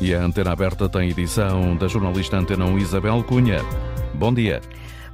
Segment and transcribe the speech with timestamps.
[0.00, 3.60] E a Antena Aberta tem edição da jornalista Antena 1 Isabel Cunha.
[4.14, 4.62] Bom dia.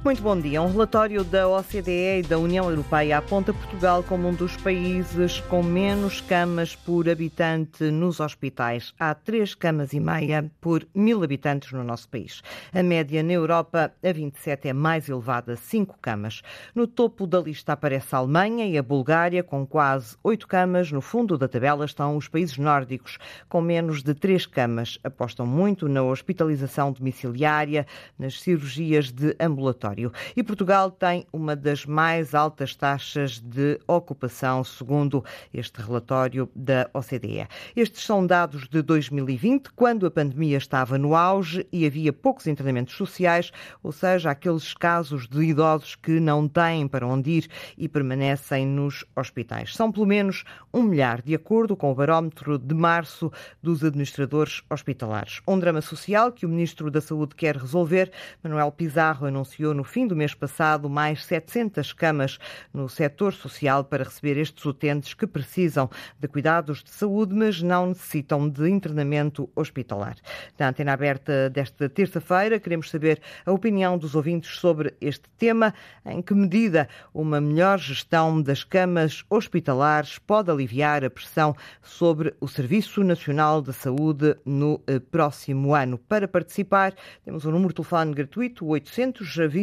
[0.05, 0.61] Muito bom dia.
[0.61, 5.61] Um relatório da OCDE e da União Europeia aponta Portugal como um dos países com
[5.61, 8.93] menos camas por habitante nos hospitais.
[8.97, 12.41] Há três camas e meia por mil habitantes no nosso país.
[12.71, 16.41] A média na Europa, a 27, é mais elevada, cinco camas.
[16.73, 20.91] No topo da lista aparece a Alemanha e a Bulgária, com quase oito camas.
[20.91, 23.17] No fundo da tabela estão os países nórdicos,
[23.49, 24.99] com menos de três camas.
[25.03, 27.85] Apostam muito na hospitalização domiciliária,
[28.17, 29.86] nas cirurgias de ambulatório.
[30.35, 35.23] E Portugal tem uma das mais altas taxas de ocupação, segundo
[35.53, 37.47] este relatório da OCDE.
[37.75, 42.95] Estes são dados de 2020, quando a pandemia estava no auge e havia poucos internamentos
[42.95, 43.51] sociais,
[43.83, 47.47] ou seja, aqueles casos de idosos que não têm para onde ir
[47.77, 49.75] e permanecem nos hospitais.
[49.75, 53.31] São pelo menos um milhar, de acordo com o barómetro de março
[53.61, 55.41] dos administradores hospitalares.
[55.47, 58.11] Um drama social que o Ministro da Saúde quer resolver.
[58.43, 62.39] Manuel Pizarro anunciou no fim do mês passado mais 700 camas
[62.73, 65.87] no setor social para receber estes utentes que precisam
[66.19, 70.15] de cuidados de saúde, mas não necessitam de internamento hospitalar.
[70.57, 75.75] Na antena aberta desta terça-feira, queremos saber a opinião dos ouvintes sobre este tema.
[76.03, 82.47] Em que medida uma melhor gestão das camas hospitalares pode aliviar a pressão sobre o
[82.47, 85.99] Serviço Nacional de Saúde no próximo ano?
[85.99, 88.65] Para participar, temos um número de telefone gratuito,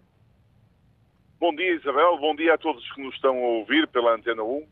[1.43, 2.17] Bom dia, Isabel.
[2.19, 4.65] Bom dia a todos que nos estão a ouvir pela Antena 1.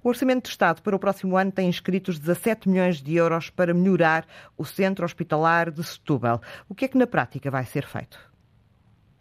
[0.00, 3.74] O Orçamento de Estado para o próximo ano tem inscritos 17 milhões de euros para
[3.74, 4.24] melhorar
[4.56, 6.40] o Centro Hospitalar de Setúbal.
[6.68, 8.16] O que é que na prática vai ser feito?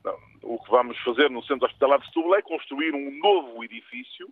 [0.05, 4.29] Não, o que vamos fazer no Centro Hospitalar de Setúbal é construir um novo edifício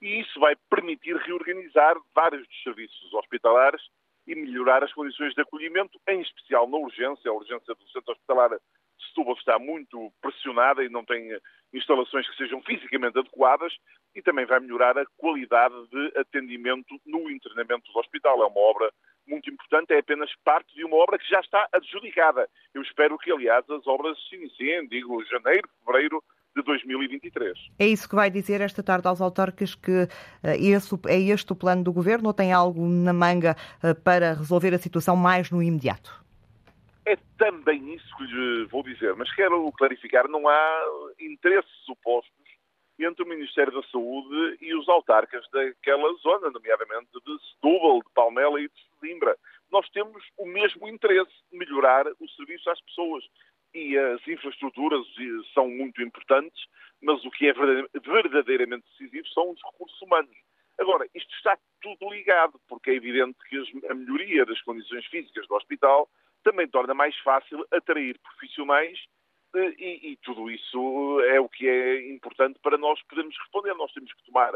[0.00, 3.82] e isso vai permitir reorganizar vários dos serviços hospitalares
[4.26, 7.30] e melhorar as condições de acolhimento, em especial na urgência.
[7.30, 8.58] A urgência do Centro Hospitalar
[9.06, 11.38] Setúbal está muito pressionada e não tem
[11.72, 13.72] instalações que sejam fisicamente adequadas
[14.14, 18.42] e também vai melhorar a qualidade de atendimento no internamento do hospital.
[18.42, 18.90] É uma obra
[19.26, 22.48] muito importante, é apenas parte de uma obra que já está adjudicada.
[22.74, 26.22] Eu espero que, aliás, as obras se iniciem, digo, janeiro, fevereiro
[26.56, 27.58] de 2023.
[27.78, 30.08] É isso que vai dizer esta tarde aos autarcas que uh,
[30.58, 33.54] esse, é este o plano do governo ou tem algo na manga
[33.84, 36.27] uh, para resolver a situação mais no imediato?
[37.08, 40.84] É também isso que lhe vou dizer, mas quero clarificar, não há
[41.18, 42.46] interesses opostos
[42.98, 48.60] entre o Ministério da Saúde e os autarcas daquela zona, nomeadamente de Setúbal, de Palmela
[48.60, 49.38] e de Sesimbra.
[49.72, 53.24] Nós temos o mesmo interesse, melhorar o serviço às pessoas.
[53.72, 55.06] E as infraestruturas
[55.54, 56.62] são muito importantes,
[57.00, 57.54] mas o que é
[58.00, 60.36] verdadeiramente decisivo são os recursos humanos.
[60.78, 63.56] Agora, isto está tudo ligado, porque é evidente que
[63.88, 66.06] a melhoria das condições físicas do hospital
[66.42, 68.98] também torna mais fácil atrair profissionais
[69.54, 73.74] eh, e, e, tudo isso é o que é importante para nós podermos responder.
[73.74, 74.52] Nós temos que tomar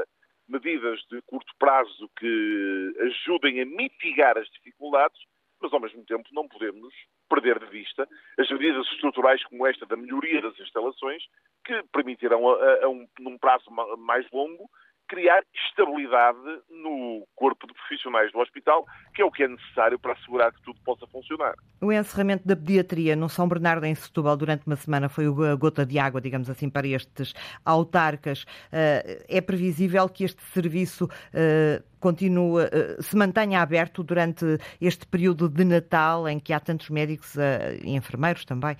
[0.48, 5.18] medidas de curto prazo que ajudem a mitigar as dificuldades,
[5.60, 6.92] mas ao mesmo tempo não podemos
[7.28, 8.06] perder de vista
[8.38, 11.22] as medidas estruturais como esta da melhoria das instalações,
[11.64, 14.68] que permitirão, a, a, um, num prazo mais longo,
[15.12, 16.38] criar estabilidade
[16.70, 20.62] no corpo de profissionais do hospital, que é o que é necessário para assegurar que
[20.62, 21.54] tudo possa funcionar.
[21.82, 25.84] O encerramento da pediatria no São Bernardo em Setúbal durante uma semana foi a gota
[25.84, 28.46] de água, digamos assim, para estes autarcas.
[28.72, 34.46] Eh, é previsível que este serviço eh, continue, eh, se mantenha aberto durante
[34.80, 37.36] este período de Natal em que há tantos médicos
[37.84, 38.76] e enfermeiros também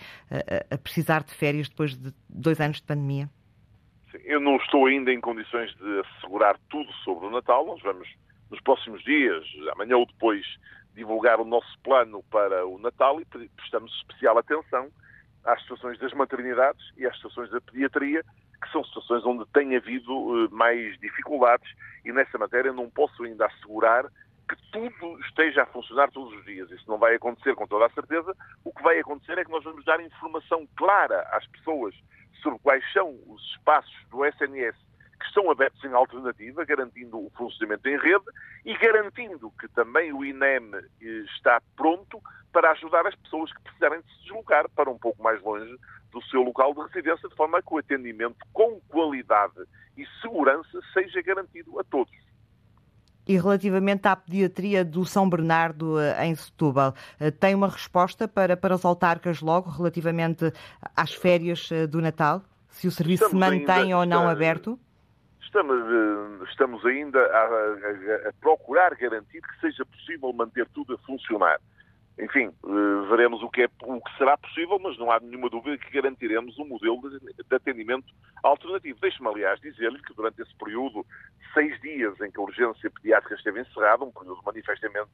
[0.70, 3.28] a precisar de férias depois de dois anos de pandemia?
[4.24, 7.66] Eu não estou ainda em condições de assegurar tudo sobre o Natal.
[7.66, 8.08] Nós vamos,
[8.50, 10.46] nos próximos dias, amanhã ou depois,
[10.94, 14.88] divulgar o nosso plano para o Natal e prestamos especial atenção
[15.44, 18.22] às situações das maternidades e às situações da pediatria,
[18.62, 21.68] que são situações onde tem havido eh, mais dificuldades
[22.04, 24.06] e nessa matéria não posso ainda assegurar
[24.48, 26.70] que tudo esteja a funcionar todos os dias.
[26.70, 28.36] Isso não vai acontecer com toda a certeza.
[28.64, 31.94] O que vai acontecer é que nós vamos dar informação clara às pessoas
[32.42, 34.76] sobre quais são os espaços do SNS
[35.18, 38.24] que estão abertos em alternativa, garantindo o funcionamento em rede
[38.64, 41.06] e garantindo que também o INEM eh,
[41.36, 42.20] está pronto
[42.52, 45.74] para ajudar as pessoas que precisarem de se deslocar para um pouco mais longe
[46.10, 49.62] do seu local de residência, de forma que o atendimento com qualidade
[49.96, 52.12] e segurança seja garantido a todos.
[53.26, 58.56] E relativamente à pediatria do São Bernardo eh, em Setúbal, eh, tem uma resposta para,
[58.56, 60.52] para os autarcas logo relativamente
[60.96, 62.42] às férias eh, do Natal?
[62.68, 64.78] Se o serviço estamos se mantém ou não está, aberto?
[65.40, 71.60] Estamos, estamos ainda a, a, a procurar garantir que seja possível manter tudo a funcionar.
[72.18, 75.78] Enfim, eh, veremos o que, é, o que será possível, mas não há nenhuma dúvida
[75.78, 78.06] que garantiremos um modelo de, atendimento
[78.42, 78.98] alternativo.
[79.00, 81.06] Deixe-me, aliás, dizer-lhe que durante esse período,
[81.54, 85.10] seis dias em que a urgência pediátrica esteve encerrada, um período manifestamente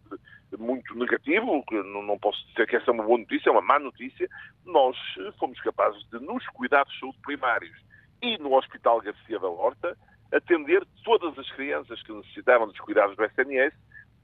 [0.59, 3.79] muito negativo, que não, posso dizer que essa é uma boa notícia, é uma má
[3.79, 4.29] notícia,
[4.65, 4.97] nós
[5.39, 7.79] fomos capazes de, nos cuidados de saúde primários
[8.21, 9.97] e no Hospital Garcia da Horta,
[10.33, 13.73] atender todas as crianças que necessitavam dos cuidados do SNS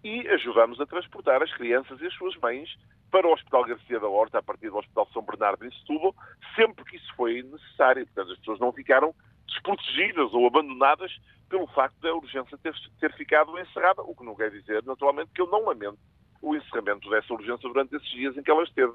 [0.05, 2.69] e ajudamos a transportar as crianças e as suas mães
[3.11, 6.15] para o Hospital Garcia da Horta, a partir do Hospital São Bernardo em Setúbal,
[6.55, 8.05] sempre que isso foi necessário.
[8.06, 9.15] Portanto, as pessoas não ficaram
[9.47, 11.11] desprotegidas ou abandonadas
[11.49, 15.41] pelo facto da urgência ter, ter ficado encerrada, o que não quer dizer, naturalmente, que
[15.41, 15.99] eu não lamento
[16.43, 18.93] o encerramento dessa urgência durante esses dias em que ela esteve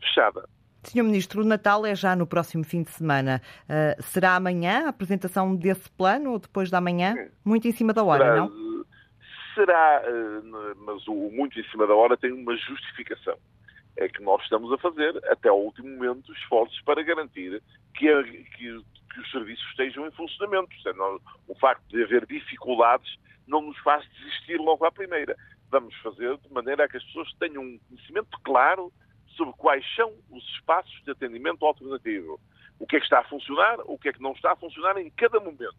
[0.00, 0.46] fechada.
[0.82, 3.40] Senhor Ministro, o Natal é já no próximo fim de semana.
[3.64, 7.14] Uh, será amanhã a apresentação desse plano ou depois da manhã?
[7.44, 8.69] Muito em cima da hora, será, não?
[9.60, 13.36] Será, eh, mas o muito em cima da hora tem uma justificação.
[13.96, 17.62] É que nós estamos a fazer, até ao último momento, esforços para garantir
[17.94, 18.80] que, a, que,
[19.12, 20.70] que os serviços estejam em funcionamento.
[21.46, 25.36] O facto de haver dificuldades não nos faz desistir logo à primeira.
[25.70, 28.90] Vamos fazer de maneira a que as pessoas tenham um conhecimento claro
[29.36, 32.40] sobre quais são os espaços de atendimento alternativo
[32.80, 34.96] o que é que está a funcionar, o que é que não está a funcionar
[34.96, 35.76] em cada momento.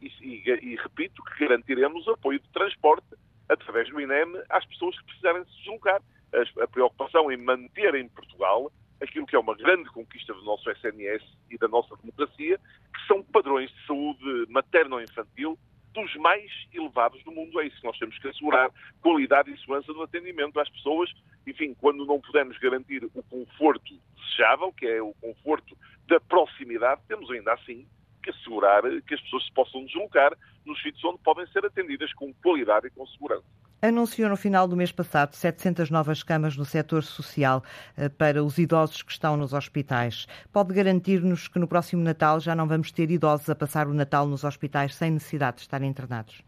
[0.00, 3.06] E, e, e repito que garantiremos apoio de transporte
[3.48, 6.00] através do INEM às pessoas que precisarem se deslocar.
[6.32, 8.72] A, a preocupação em manter em Portugal
[9.02, 13.22] aquilo que é uma grande conquista do nosso SNS e da nossa democracia, que são
[13.22, 15.58] padrões de saúde materno-infantil
[15.94, 17.60] dos mais elevados do mundo.
[17.60, 18.70] É isso que nós temos que assegurar,
[19.00, 21.10] qualidade e segurança do atendimento às pessoas.
[21.46, 25.76] Enfim, quando não pudermos garantir o conforto desejável, que é o conforto
[26.06, 27.86] da proximidade, temos ainda assim
[28.22, 32.32] que assegurar que as pessoas se possam deslocar nos sítios onde podem ser atendidas com
[32.34, 33.44] qualidade e com segurança.
[33.86, 37.62] Anunciou no final do mês passado 700 novas camas no setor social
[37.98, 40.26] eh, para os idosos que estão nos hospitais.
[40.50, 44.26] Pode garantir-nos que no próximo Natal já não vamos ter idosos a passar o Natal
[44.26, 46.40] nos hospitais sem necessidade de estarem internados?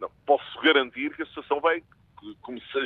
[0.00, 1.84] Não, posso garantir que a situação vai,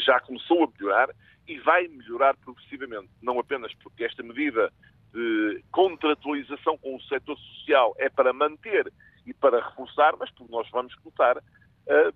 [0.04, 1.08] já começou a melhorar
[1.48, 3.08] e vai melhorar progressivamente.
[3.22, 4.70] Não apenas porque esta medida
[5.14, 8.92] de contratualização com o setor social é para manter
[9.24, 11.42] e para reforçar, mas porque nós vamos começar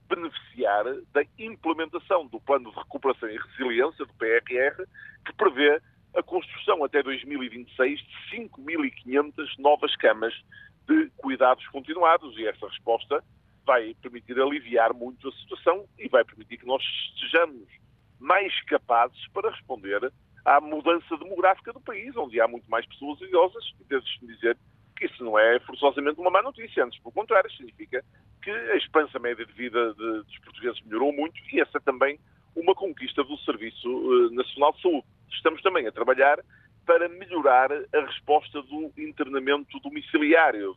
[0.08, 4.84] beneficiar da implementação do Plano de Recuperação e Resiliência, do PRR,
[5.24, 5.80] que prevê
[6.14, 10.34] a construção até 2026 de 5.500 novas camas
[10.88, 12.36] de cuidados continuados.
[12.36, 13.22] E essa resposta
[13.64, 17.68] vai permitir aliviar muito a situação e vai permitir que nós estejamos
[18.18, 20.12] mais capazes para responder
[20.44, 24.58] à mudança demográfica do país, onde há muito mais pessoas idosas, e deixe-me dizer
[25.00, 28.04] que isso não é forçosamente uma má notícia, antes pelo contrário, significa
[28.42, 32.20] que a esperança média de vida de, dos portugueses melhorou muito e essa é também
[32.54, 35.06] uma conquista do Serviço uh, Nacional de Saúde.
[35.32, 36.38] Estamos também a trabalhar
[36.84, 40.74] para melhorar a resposta do internamento domiciliário,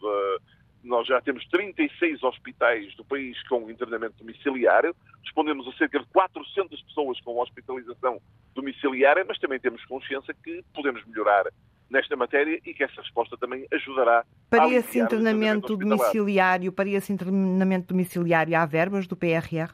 [0.83, 6.81] nós já temos 36 hospitais do país com internamento domiciliário, respondemos a cerca de 400
[6.83, 8.21] pessoas com hospitalização
[8.53, 11.45] domiciliária, mas também temos consciência que podemos melhorar
[11.93, 17.87] nesta matéria e que essa resposta também ajudará para esse internamento domiciliário, para esse internamento
[17.89, 19.71] domiciliário há verbas do PRR?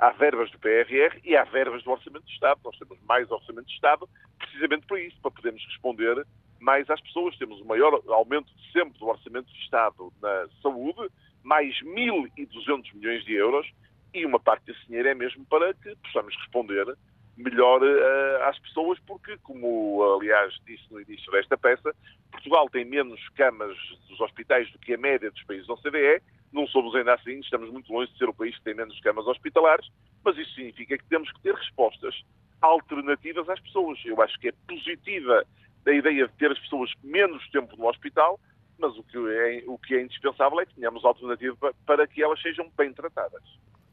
[0.00, 2.60] Há verbas do PRR e há verbas do Orçamento de Estado.
[2.64, 6.26] Nós temos mais Orçamento de Estado precisamente para isso, para podermos responder
[6.60, 7.36] mais às pessoas.
[7.38, 11.08] Temos o maior aumento sempre do Orçamento de Estado na saúde,
[11.42, 13.66] mais 1.200 milhões de euros,
[14.12, 16.96] e uma parte desse dinheiro é mesmo para que possamos responder
[17.38, 21.94] melhor uh, às pessoas, porque, como aliás disse no início desta peça,
[22.32, 23.76] Portugal tem menos camas
[24.08, 26.20] dos hospitais do que a média dos países da OCDE.
[26.52, 29.26] Não somos ainda assim, estamos muito longe de ser o país que tem menos camas
[29.26, 29.88] hospitalares,
[30.24, 32.14] mas isso significa que temos que ter respostas
[32.60, 33.98] alternativas às pessoas.
[34.04, 35.44] Eu acho que é positiva
[35.86, 38.40] a ideia de ter as pessoas menos tempo no hospital,
[38.78, 42.40] mas o que é, o que é indispensável é que tenhamos alternativa para que elas
[42.40, 43.42] sejam bem tratadas.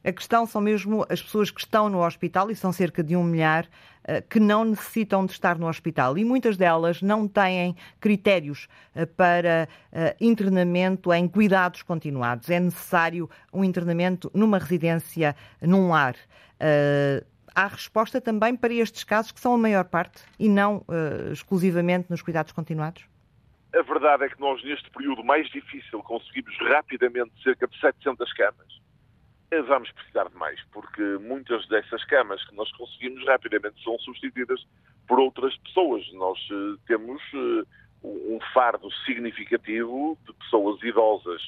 [0.06, 3.24] A questão são mesmo as pessoas que estão no hospital, e são cerca de um
[3.24, 3.68] milhar,
[4.04, 6.16] eh, que não necessitam de estar no hospital.
[6.16, 12.52] E muitas delas não têm critérios eh, para eh, internamento em cuidados continuados.
[12.52, 16.16] É necessário um internamento numa residência, num lar.
[17.56, 20.86] Há resposta também para estes casos, que são a maior parte, e não
[21.32, 23.06] exclusivamente nos cuidados continuados?
[23.74, 28.85] A verdade é que nós, neste período mais difícil, conseguimos rapidamente cerca de 700 camas
[29.68, 34.66] vamos precisar de mais, porque muitas dessas camas que nós conseguimos rapidamente são substituídas
[35.08, 36.04] por outras pessoas.
[36.14, 37.68] Nós uh, temos uh,
[38.04, 41.42] um fardo significativo de pessoas idosas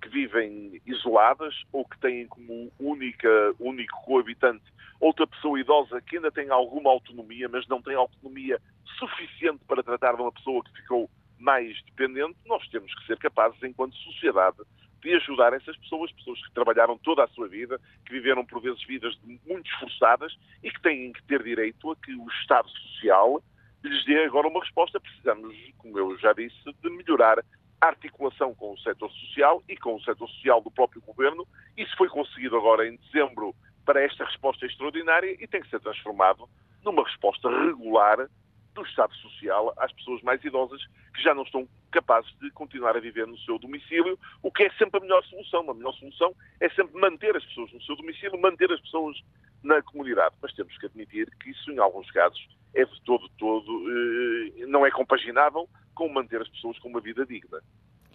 [0.00, 4.64] que vivem isoladas ou que têm como única, único coabitante
[5.02, 8.60] outra pessoa idosa que ainda tem alguma autonomia, mas não tem autonomia
[8.98, 12.38] suficiente para tratar de uma pessoa que ficou mais dependente.
[12.46, 14.58] Nós temos que ser capazes, enquanto sociedade,
[15.02, 18.82] de ajudar essas pessoas, pessoas que trabalharam toda a sua vida, que viveram por vezes
[18.86, 20.32] vidas muito esforçadas
[20.62, 23.42] e que têm que ter direito a que o Estado Social
[23.82, 25.00] lhes dê agora uma resposta.
[25.00, 27.38] Precisamos, como eu já disse, de melhorar
[27.80, 31.46] a articulação com o setor social e com o setor social do próprio governo.
[31.76, 33.54] Isso foi conseguido agora em dezembro
[33.84, 36.48] para esta resposta extraordinária e tem que ser transformado
[36.84, 38.28] numa resposta regular
[38.74, 40.80] do Estado Social às pessoas mais idosas
[41.14, 44.70] que já não estão capazes de continuar a viver no seu domicílio, o que é
[44.72, 45.70] sempre a melhor solução.
[45.70, 49.16] A melhor solução é sempre manter as pessoas no seu domicílio, manter as pessoas
[49.62, 50.34] na comunidade.
[50.40, 54.86] Mas temos que admitir que isso, em alguns casos, é de todo, todo, eh, não
[54.86, 57.60] é compaginável com manter as pessoas com uma vida digna.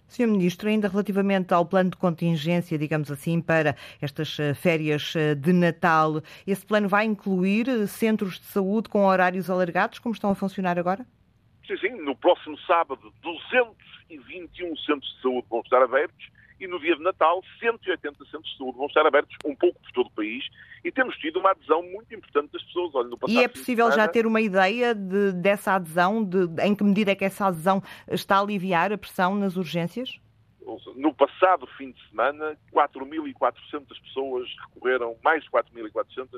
[0.08, 0.26] Sr.
[0.26, 5.52] Ministro, ainda relativamente ao plano de contingência, digamos assim, para estas eh, férias eh, de
[5.52, 10.34] Natal, esse plano vai incluir eh, centros de saúde com horários alargados, como estão a
[10.34, 11.06] funcionar agora?
[11.66, 11.90] Sim, sim.
[12.02, 17.42] No próximo sábado, 221 centros de saúde vão estar abertos e no dia de Natal
[17.60, 20.44] 180 centros de saúde vão estar abertos um pouco por todo o país
[20.84, 22.94] e temos tido uma adesão muito importante das pessoas.
[22.94, 24.02] Olha, e é possível semana...
[24.02, 27.82] já ter uma ideia de, dessa adesão, de, em que medida é que essa adesão
[28.10, 30.18] está a aliviar a pressão nas urgências?
[30.96, 36.28] No passado fim de semana, 4.400 pessoas recorreram, mais de 4.400,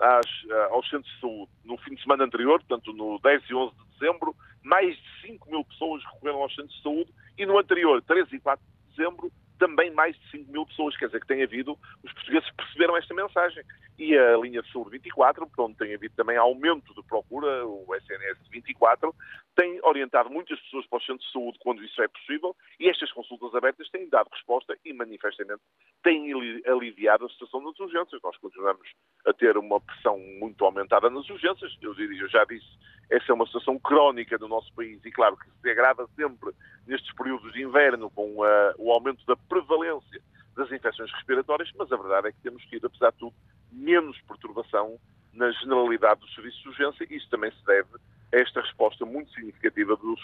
[0.00, 1.50] eh, aos centros de saúde.
[1.64, 5.50] No fim de semana anterior, portanto no 10 e 11 de dezembro, mais de 5
[5.50, 9.32] mil pessoas recorreram aos centros de saúde e no anterior, 13 e 4 de dezembro,
[9.58, 10.96] também mais de 5 mil pessoas.
[10.96, 13.62] Quer dizer, que tem havido, os portugueses perceberam esta mensagem.
[13.98, 19.14] E a linha saúde 24, onde tem havido também aumento de procura, o SNS 24,
[19.54, 23.12] tem orientado muitas pessoas para os centros de saúde quando isso é possível e estas
[23.12, 25.62] consultas abertas têm dado resposta e manifestamente
[26.02, 26.32] têm
[26.66, 28.20] aliviado a situação das urgências.
[28.22, 28.88] Nós continuamos
[29.26, 31.76] a ter uma pressão muito aumentada nas urgências.
[31.80, 32.66] Eu diria, eu já disse,
[33.10, 36.50] essa é uma situação crónica do nosso país e claro que se agrava sempre
[36.86, 40.20] nestes períodos de inverno com uh, o aumento da prevalência
[40.56, 43.34] das infecções respiratórias, mas a verdade é que temos tido, apesar de tudo,
[43.72, 44.98] menos perturbação
[45.32, 47.88] na generalidade dos serviços de urgência e isso também se deve
[48.23, 50.20] a esta resposta muito significativa dos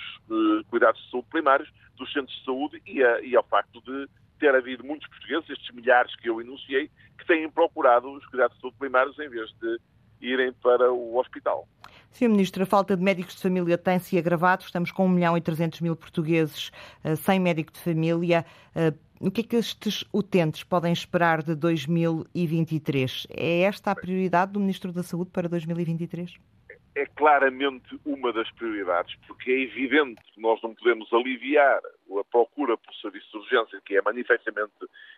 [0.69, 4.55] cuidados de saúde primários, dos centros de saúde e, a, e ao facto de ter
[4.55, 8.77] havido muitos portugueses, estes milhares que eu enunciei, que têm procurado os cuidados de saúde
[8.79, 9.79] primários em vez de
[10.21, 11.69] irem para o hospital.
[12.11, 12.29] Sr.
[12.29, 14.65] Ministro, a falta de médicos de família tem-se agravado.
[14.65, 16.71] Estamos com 1 milhão e 300 mil portugueses
[17.05, 18.45] uh, sem médico de família.
[18.75, 23.27] Uh, o que é que estes utentes podem esperar de 2023?
[23.31, 26.37] É esta a prioridade do Ministro da Saúde para 2023?
[27.01, 32.77] É claramente uma das prioridades, porque é evidente que nós não podemos aliviar a procura
[32.77, 34.71] por serviço de urgência, que é manifestamente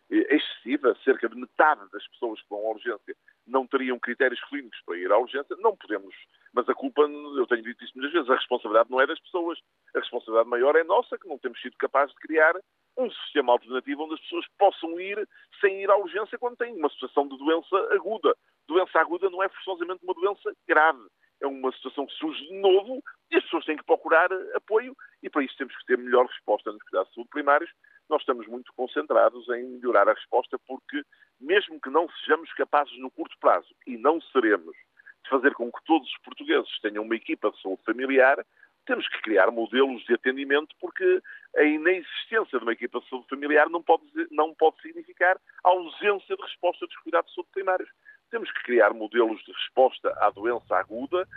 [0.09, 3.17] eh, excessiva, cerca de metade das pessoas que vão à urgência
[3.49, 6.15] não teriam critérios clínicos para ir à urgência, não podemos.
[6.53, 9.59] Mas a culpa, eu tenho dito isso muitas vezes, a responsabilidade não é das pessoas.
[9.97, 12.55] A responsabilidade maior é nossa, que não temos sido capazes de criar
[12.97, 15.29] um sistema alternativo onde as pessoas possam ir
[15.61, 18.37] sem ir à urgência quando têm uma situação de doença aguda.
[18.69, 21.03] Doença aguda não é forçosamente uma doença grave.
[21.43, 25.29] É uma situação que surge de novo e as pessoas têm que procurar apoio e
[25.29, 27.71] para isso temos que ter melhor resposta nos cuidados de saúde primários.
[28.09, 31.03] Nós estamos muito concentrados em melhorar a resposta porque,
[31.41, 34.77] mesmo que não sejamos capazes no curto prazo, e não seremos,
[35.25, 38.45] de fazer com que todos os portugueses tenham uma equipa de saúde familiar,
[38.87, 41.23] temos que criar modelos de atendimento porque
[41.57, 46.37] a inexistência de uma equipa de saúde familiar não pode, não pode significar a ausência
[46.37, 47.89] de resposta dos cuidados de saúde primários.
[48.33, 51.29] Temos que criar modelos de resposta à doença aguda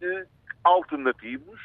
[0.00, 0.26] eh,
[0.64, 1.60] alternativos,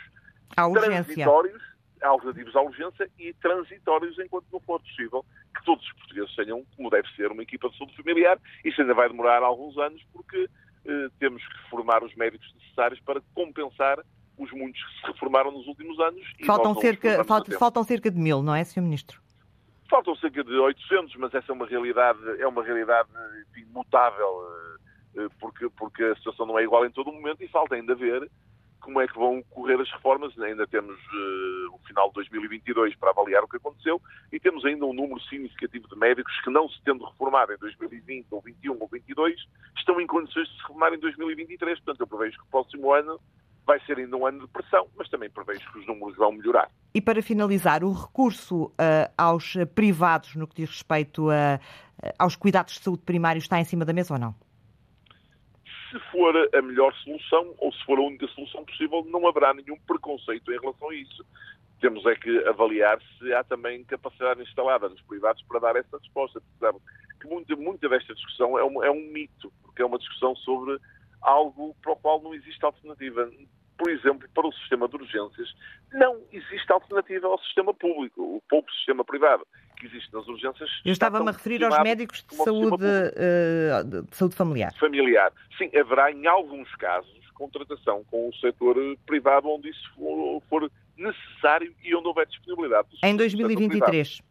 [0.55, 1.61] transitórios,
[2.03, 5.25] alternativos à urgência e transitórios enquanto não for possível
[5.57, 8.39] que todos os portugueses tenham, como deve ser, uma equipa de saúde familiar.
[8.63, 10.47] Isso ainda vai demorar alguns anos porque
[10.85, 13.97] eh, temos que formar os médicos necessários para compensar
[14.37, 16.21] os muitos que se reformaram nos últimos anos.
[16.45, 18.81] Faltam, cerca, faltam, faltam cerca de mil, não é, Sr.
[18.81, 19.24] Ministro?
[19.89, 23.09] Faltam cerca de 800, mas essa é uma realidade, é uma realidade
[23.49, 24.43] enfim, mutável,
[25.15, 27.75] eh, eh, porque, porque a situação não é igual em todo o momento e falta
[27.75, 28.29] ainda ver
[28.85, 30.37] como é que vão correr as reformas.
[30.39, 33.99] Ainda temos uh, o final de 2022 para avaliar o que aconteceu
[34.31, 38.27] e temos ainda um número significativo de médicos que, não se tendo reformado em 2020
[38.29, 39.35] ou 21 ou 22,
[39.75, 41.79] estão em condições de se reformar em 2023.
[41.79, 43.19] Portanto, eu prevejo que o próximo ano
[43.65, 46.69] vai ser ainda um ano de pressão, mas também prevejo que os números vão melhorar.
[46.93, 52.35] E para finalizar, o recurso uh, aos privados no que diz respeito a, uh, aos
[52.35, 54.35] cuidados de saúde primários está em cima da mesa ou não?
[55.91, 59.77] Se for a melhor solução ou se for a única solução possível, não haverá nenhum
[59.87, 61.25] preconceito em relação a isso.
[61.79, 66.41] Temos é que avaliar se há também capacidade instalada nos privados para dar essa resposta.
[66.59, 66.79] Sabe
[67.19, 70.77] que muita, muita desta discussão é um, é um mito, porque é uma discussão sobre
[71.25, 73.29] algo para o qual não existe alternativa.
[73.77, 75.53] Por exemplo, para o sistema de urgências,
[75.91, 79.45] não existe alternativa ao sistema público, o pouco sistema privado
[79.77, 80.69] que existe nas urgências.
[80.85, 84.73] Eu estava-me a referir aos médicos de saúde, uh, de saúde familiar.
[84.79, 85.33] Familiar.
[85.57, 91.75] Sim, haverá em alguns casos contratação com o setor privado onde isso for, for necessário
[91.83, 92.87] e onde houver disponibilidade.
[93.03, 94.21] Em 2023.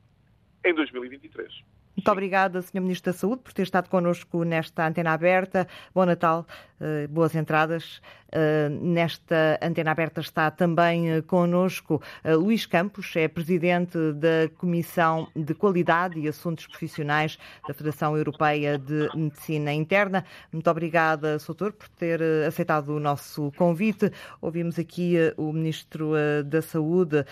[0.64, 1.52] Em 2023.
[1.96, 2.80] Muito obrigada, Sr.
[2.80, 5.68] Ministro da Saúde, por ter estado connosco nesta antena aberta.
[5.94, 6.46] Bom Natal,
[6.80, 8.02] eh, boas entradas.
[8.34, 15.54] Eh, nesta antena aberta está também eh, connosco Luís Campos, é presidente da Comissão de
[15.54, 20.24] Qualidade e Assuntos Profissionais da Federação Europeia de Medicina Interna.
[20.52, 24.10] Muito obrigada, Soutor, por ter aceitado o nosso convite.
[24.40, 26.12] Ouvimos aqui o Ministro
[26.44, 27.24] da Saúde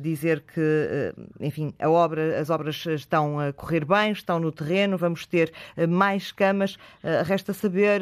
[0.00, 5.52] dizer que, enfim, obra, as obras estão a correr bem, estão no terreno, vamos ter
[5.88, 6.78] mais camas.
[7.24, 8.00] Resta saber,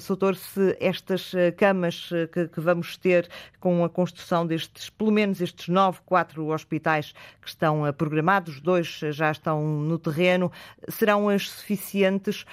[0.00, 3.28] Soutor, se estas camas eh, que, que, vamos ter
[3.60, 9.00] com a construção destes, pelo menos estes nove, quatro hospitais que estão uh, programados, dois
[9.10, 10.50] já estão no terreno,
[10.88, 12.44] serão as suficientes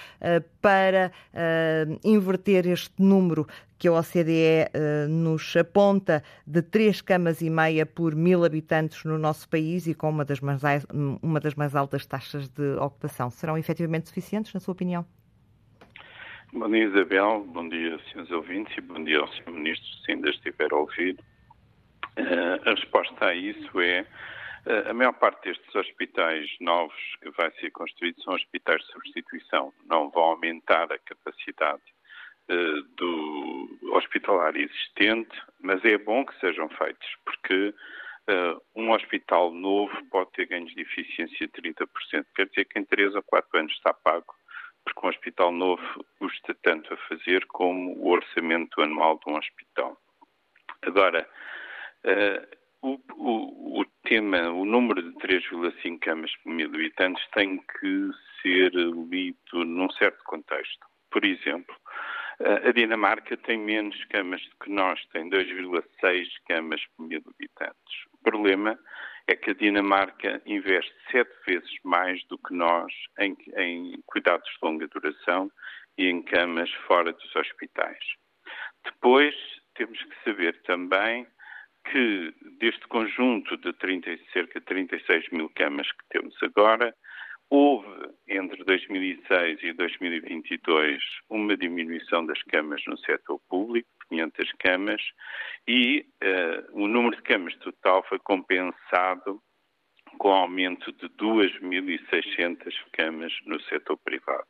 [0.60, 1.12] para
[2.04, 3.46] inverter este número
[3.78, 4.70] que a OCDE
[5.08, 10.10] nos aponta de três camas e meia por mil habitantes no nosso país e com
[10.10, 10.62] uma das mais,
[11.22, 13.30] uma das mais altas taxas de ocupação.
[13.30, 15.04] Serão efetivamente suficientes, na sua opinião?
[16.52, 17.44] Bom dia, Isabel.
[17.46, 19.52] Bom dia, senhores ouvintes, e bom dia ao Sr.
[19.52, 21.16] Ministro, se ainda estiver a ouvir.
[22.18, 24.00] Uh, a resposta a isso é
[24.66, 29.72] uh, a maior parte destes hospitais novos que vai ser construídos são hospitais de substituição.
[29.86, 31.82] Não vão aumentar a capacidade
[32.50, 37.72] uh, do hospitalar existente, mas é bom que sejam feitos, porque
[38.76, 42.24] um hospital novo pode ter ganhos de eficiência de 30%.
[42.36, 44.32] Quer dizer que em 3 ou 4 anos está pago
[44.84, 50.00] porque um hospital novo custa tanto a fazer como o orçamento anual de um hospital.
[50.82, 51.28] Agora,
[52.04, 58.10] uh, o, o, o, tema, o número de 3,5 camas por mil habitantes tem que
[58.40, 60.86] ser lido num certo contexto.
[61.10, 61.74] Por exemplo,
[62.40, 68.04] uh, a Dinamarca tem menos camas do que nós, tem 2,6 camas por mil habitantes.
[68.14, 68.78] O problema
[69.30, 74.58] é que a Dinamarca investe sete vezes mais do que nós em, em cuidados de
[74.60, 75.48] longa duração
[75.96, 78.04] e em camas fora dos hospitais.
[78.84, 79.34] Depois,
[79.76, 81.28] temos que saber também
[81.92, 86.92] que deste conjunto de 30, cerca de 36 mil camas que temos agora,
[87.50, 87.88] houve
[88.28, 95.02] entre 2006 e 2022 uma diminuição das camas no setor público, 500 camas,
[95.66, 99.42] e uh, o número de camas total foi compensado
[100.18, 104.46] com aumento de 2.600 camas no setor privado.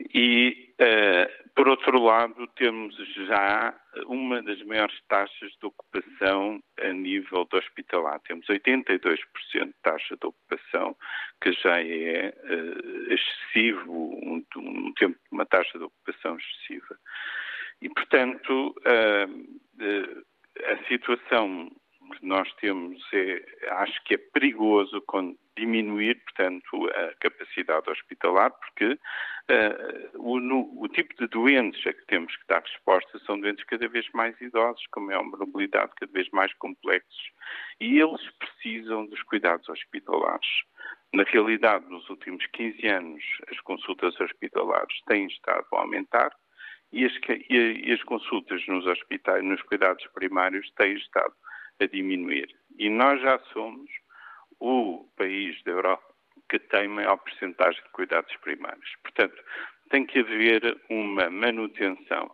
[0.00, 3.74] E, uh, por outro lado, temos já
[4.06, 8.20] uma das maiores taxas de ocupação a nível do hospitalar.
[8.20, 9.18] Temos 82%
[9.52, 10.96] de taxa de ocupação,
[11.40, 16.98] que já é uh, excessivo, um, um, tempo, uma taxa de ocupação excessiva.
[17.80, 20.24] E, portanto, uh,
[20.64, 21.70] a situação
[22.10, 28.92] que nós temos é, acho que é perigoso quando diminuir, portanto, a capacidade hospitalar, porque
[28.94, 28.98] uh,
[30.18, 33.88] o, no, o, tipo de doentes a que temos que dar resposta são doentes cada
[33.88, 37.30] vez mais idosos, com maior mobilidade, cada vez mais complexos,
[37.80, 40.48] e eles precisam dos cuidados hospitalares.
[41.12, 46.34] Na realidade, nos últimos 15 anos, as consultas hospitalares têm estado a aumentar
[46.92, 47.12] e as,
[47.48, 51.34] e as consultas nos hospitais, nos cuidados primários, têm estado
[51.80, 52.48] a diminuir.
[52.78, 53.90] E nós já somos
[54.60, 56.14] o país da Europa
[56.48, 58.90] que tem maior percentagem de cuidados primários.
[59.02, 59.42] Portanto,
[59.90, 62.30] tem que haver uma manutenção,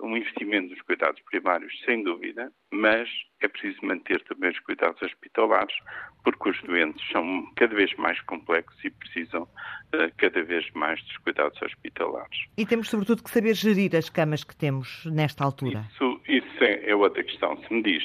[0.00, 3.08] um investimento nos cuidados primários, sem dúvida, mas
[3.40, 5.74] é preciso manter também os cuidados hospitalares,
[6.22, 11.16] porque os doentes são cada vez mais complexos e precisam uh, cada vez mais dos
[11.18, 12.38] cuidados hospitalares.
[12.56, 15.84] E temos, sobretudo, que saber gerir as camas que temos nesta altura.
[15.92, 17.56] Isso, isso é, é outra questão.
[17.64, 18.04] Se me diz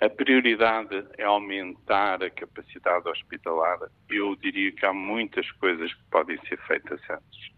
[0.00, 3.78] a prioridade é aumentar a capacidade hospitalar.
[4.08, 7.50] Eu diria que há muitas coisas que podem ser feitas antes.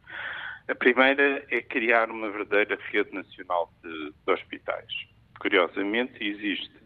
[0.68, 4.92] A primeira é criar uma verdadeira rede nacional de, de hospitais.
[5.38, 6.80] Curiosamente, existe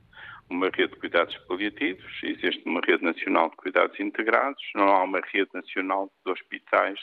[0.50, 5.20] uma rede de cuidados paliativos, existe uma rede nacional de cuidados integrados, não há uma
[5.32, 6.98] rede nacional de hospitais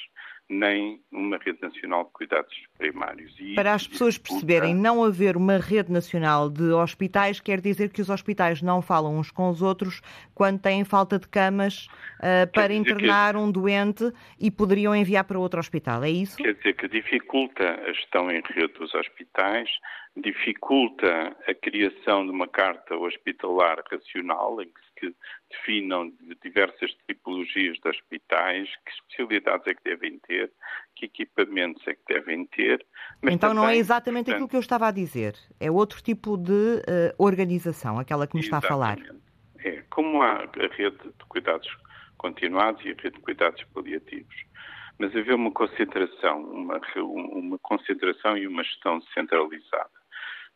[0.51, 3.33] nem uma rede nacional de cuidados primários.
[3.39, 8.01] E Para as pessoas perceberem, não haver uma rede nacional de hospitais quer dizer que
[8.01, 10.01] os hospitais não falam uns com os outros
[10.35, 11.87] quando têm falta de camas
[12.19, 13.39] uh, para internar que...
[13.39, 16.37] um doente e poderiam enviar para outro hospital, é isso?
[16.37, 19.69] Quer dizer que dificulta a gestão em rede dos hospitais,
[20.15, 25.15] dificulta a criação de uma carta hospitalar racional, em que se
[25.49, 26.11] definam
[26.43, 30.51] diversas tipologias de hospitais, que especialidades é que devem ter,
[30.95, 32.85] que equipamentos é que devem ter.
[33.23, 36.37] então também, não é exatamente portanto, aquilo que eu estava a dizer, é outro tipo
[36.37, 38.97] de uh, organização, aquela que me está a falar.
[39.59, 41.69] É, como há a rede de cuidados
[42.17, 44.51] continuados e a rede de cuidados paliativos
[44.99, 50.00] mas haver uma concentração, uma, uma concentração e uma gestão centralizada.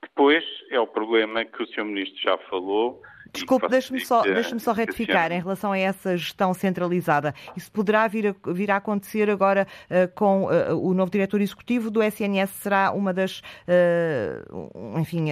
[0.05, 1.83] Depois é o problema que o Sr.
[1.83, 3.01] Ministro já falou.
[3.33, 7.33] Desculpe, deixe-me só, deixe só retificar em relação a essa gestão centralizada.
[7.57, 11.89] Isso poderá vir a, vir a acontecer agora uh, com uh, o novo diretor executivo
[11.91, 12.51] do SNS?
[12.51, 15.29] Será uma das, uh, enfim,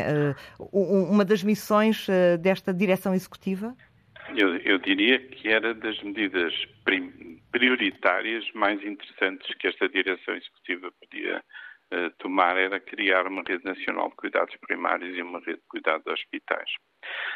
[0.72, 2.08] uma das missões
[2.42, 3.76] desta direção executiva?
[4.36, 6.54] Eu, eu, diria que era das medidas
[7.52, 11.44] prioritárias mais interessantes que esta direção executiva podia
[12.20, 16.70] tomar era criar uma rede nacional de cuidados primários e uma rede de cuidados hospitais.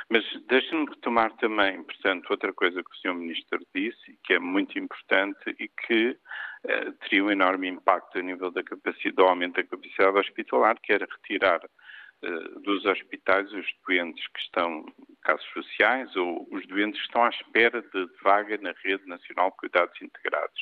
[0.10, 3.13] Mas deixe-me retomar também, portanto, outra coisa que o Sr.
[3.15, 8.52] Ministro disse, que é muito importante e que uh, teria um enorme impacto a nível
[8.52, 14.26] da capacidade, do aumento da capacidade hospitalar, que era retirar uh, dos hospitais os doentes
[14.28, 14.86] que estão
[15.24, 19.58] casos sociais ou os doentes que estão à espera de vaga na Rede Nacional de
[19.58, 20.62] Cuidados Integrados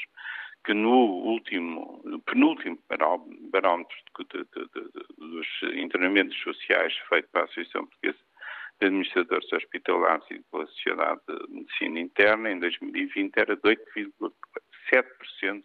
[0.65, 4.81] que no último, no penúltimo barómetro de, de, de,
[5.17, 8.17] dos internamentos sociais feito pela Associação Portuguesa
[8.79, 15.63] de Administradores Hospitalares e pela Sociedade de Medicina Interna, em 2020 era de 8,7%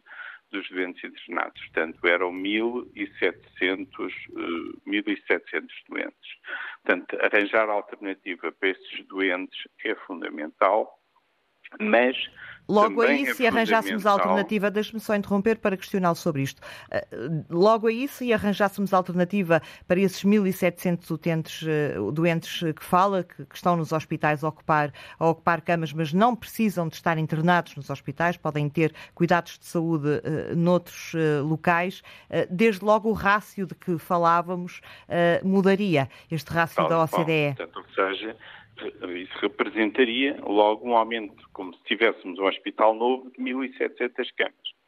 [0.52, 1.60] dos doentes internados.
[1.60, 6.36] Portanto, eram 1.700, uh, 1.700 doentes.
[6.82, 10.99] Portanto, arranjar alternativa para esses doentes é fundamental,
[11.78, 12.16] mas
[12.70, 16.62] Logo aí, é se arranjássemos a alternativa, deixe-me só interromper para questioná-lo sobre isto.
[16.90, 17.04] Eh,
[17.50, 23.44] logo aí, se arranjássemos a alternativa para esses 1.700 utentes, eh, doentes que fala, que,
[23.52, 27.90] estão nos hospitais a ocupar, a ocupar camas, mas não precisam de estar internados nos
[27.90, 33.66] hospitais, podem ter cuidados de saúde uh, noutros uh, locais, uh, desde logo o rácio
[33.66, 34.80] de que falávamos
[35.42, 37.48] mudaria, este rácio da OCDE.
[37.48, 38.36] Bom, portanto, ou seja,
[39.16, 44.80] isso representaria logo um aumento, como se tivéssemos um hospital novo de 1.700 camas.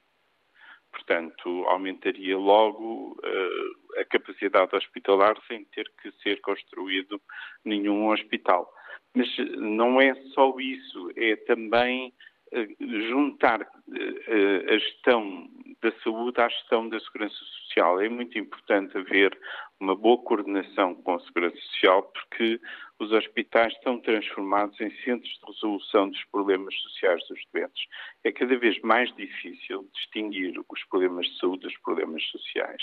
[0.93, 7.21] Portanto, aumentaria logo uh, a capacidade hospitalar sem ter que ser construído
[7.65, 8.71] nenhum hospital.
[9.15, 12.13] Mas não é só isso, é também
[12.53, 15.49] uh, juntar uh, a gestão
[15.83, 18.01] da saúde à gestão da segurança social.
[18.01, 19.37] É muito importante haver
[19.81, 22.61] uma boa coordenação com a segurança social, porque
[23.03, 27.85] os hospitais estão transformados em centros de resolução dos problemas sociais dos doentes.
[28.23, 32.83] É cada vez mais difícil distinguir os problemas de saúde dos problemas sociais.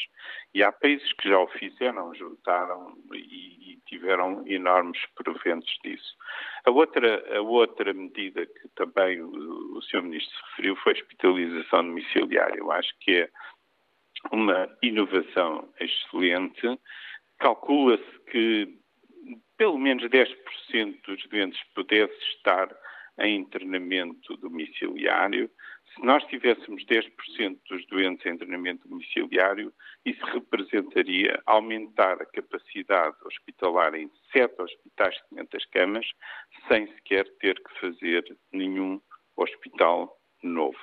[0.54, 6.16] E há países que já o fizeram, juntaram e, e tiveram enormes proventos disso.
[6.66, 10.04] A outra, a outra medida que também o, o Sr.
[10.04, 12.58] Ministro referiu foi a hospitalização domiciliária.
[12.58, 13.30] Eu acho que é
[14.32, 16.80] uma inovação excelente.
[17.40, 18.79] Calcula-se que
[19.58, 22.70] pelo menos 10% dos doentes pudesse estar
[23.20, 25.50] em internamento domiciliário.
[25.94, 29.74] Se nós tivéssemos 10% dos doentes em internamento domiciliário,
[30.06, 36.06] isso representaria aumentar a capacidade hospitalar em 7 hospitais de 500 camas,
[36.68, 39.02] sem sequer ter que fazer nenhum
[39.36, 40.80] hospital novo.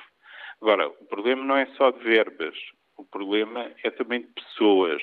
[0.61, 2.57] Agora, o problema não é só de verbas,
[2.97, 5.03] o problema é também de pessoas.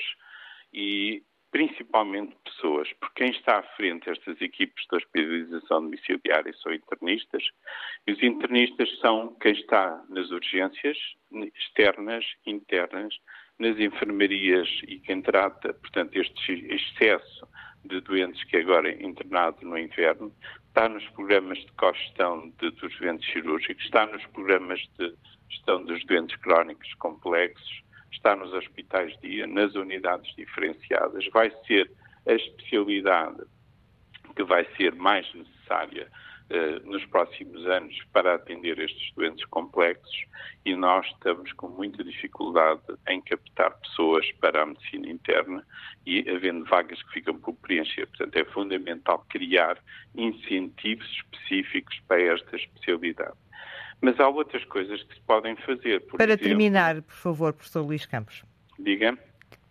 [0.72, 1.22] E
[1.54, 7.44] principalmente pessoas, porque quem está à frente destas equipes de hospitalização domiciliária são internistas,
[8.08, 10.98] e os internistas são quem está nas urgências
[11.54, 13.14] externas, internas,
[13.56, 17.46] nas enfermarias e quem trata, portanto, este excesso
[17.84, 20.34] de doentes que agora é internado no inverno,
[20.66, 25.14] está nos programas de cogestão dos doentes cirúrgicos, está nos programas de
[25.48, 27.83] gestão dos doentes crónicos complexos,
[28.14, 31.90] está nos hospitais dia, nas unidades diferenciadas, vai ser
[32.26, 33.42] a especialidade
[34.34, 36.08] que vai ser mais necessária
[36.50, 40.24] uh, nos próximos anos para atender estes doentes complexos
[40.64, 45.64] e nós estamos com muita dificuldade em captar pessoas para a medicina interna
[46.06, 48.06] e havendo vagas que ficam por preencher.
[48.06, 49.78] Portanto, é fundamental criar
[50.14, 53.43] incentivos específicos para esta especialidade.
[54.04, 56.00] Mas há outras coisas que se podem fazer.
[56.02, 58.42] Para exemplo, terminar, por favor, professor Luís Campos.
[58.78, 59.16] Diga.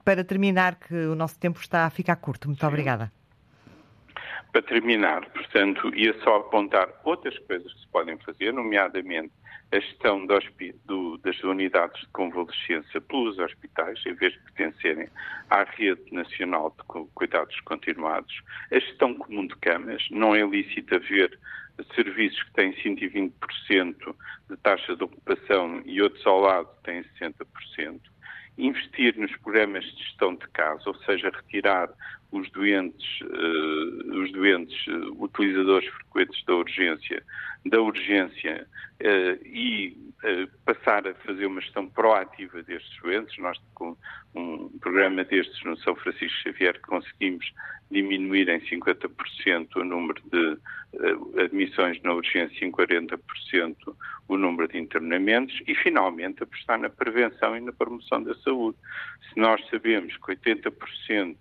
[0.03, 2.47] Para terminar, que o nosso tempo está a ficar curto.
[2.47, 2.65] Muito Sim.
[2.65, 3.11] obrigada.
[4.51, 9.31] Para terminar, portanto, ia só apontar outras coisas que se podem fazer, nomeadamente
[9.71, 10.25] a gestão
[10.85, 15.09] do, das unidades de convalescência pelos hospitais, em vez de pertencerem
[15.51, 18.33] à rede nacional de cuidados continuados,
[18.71, 21.39] a gestão comum de camas, não é lícito haver
[21.95, 24.15] serviços que têm 120%
[24.49, 27.99] de taxa de ocupação e outros ao lado têm 60%,
[28.57, 31.89] investir nos programas de gestão de casos, ou seja, retirar
[32.33, 37.23] os doentes, uh, os doentes uh, utilizadores frequentes da urgência,
[37.63, 38.67] da urgência
[39.01, 39.95] uh, e
[40.65, 43.37] passar a fazer uma gestão proativa destes doentes.
[43.37, 43.95] Nós, com
[44.33, 47.45] um programa destes no São Francisco Xavier, conseguimos
[47.91, 50.57] diminuir em 50% o número de
[51.41, 53.19] admissões na urgência, em 40%
[54.29, 58.77] o número de internamentos e, finalmente, apostar na prevenção e na promoção da saúde.
[59.29, 61.35] Se nós sabemos que 80%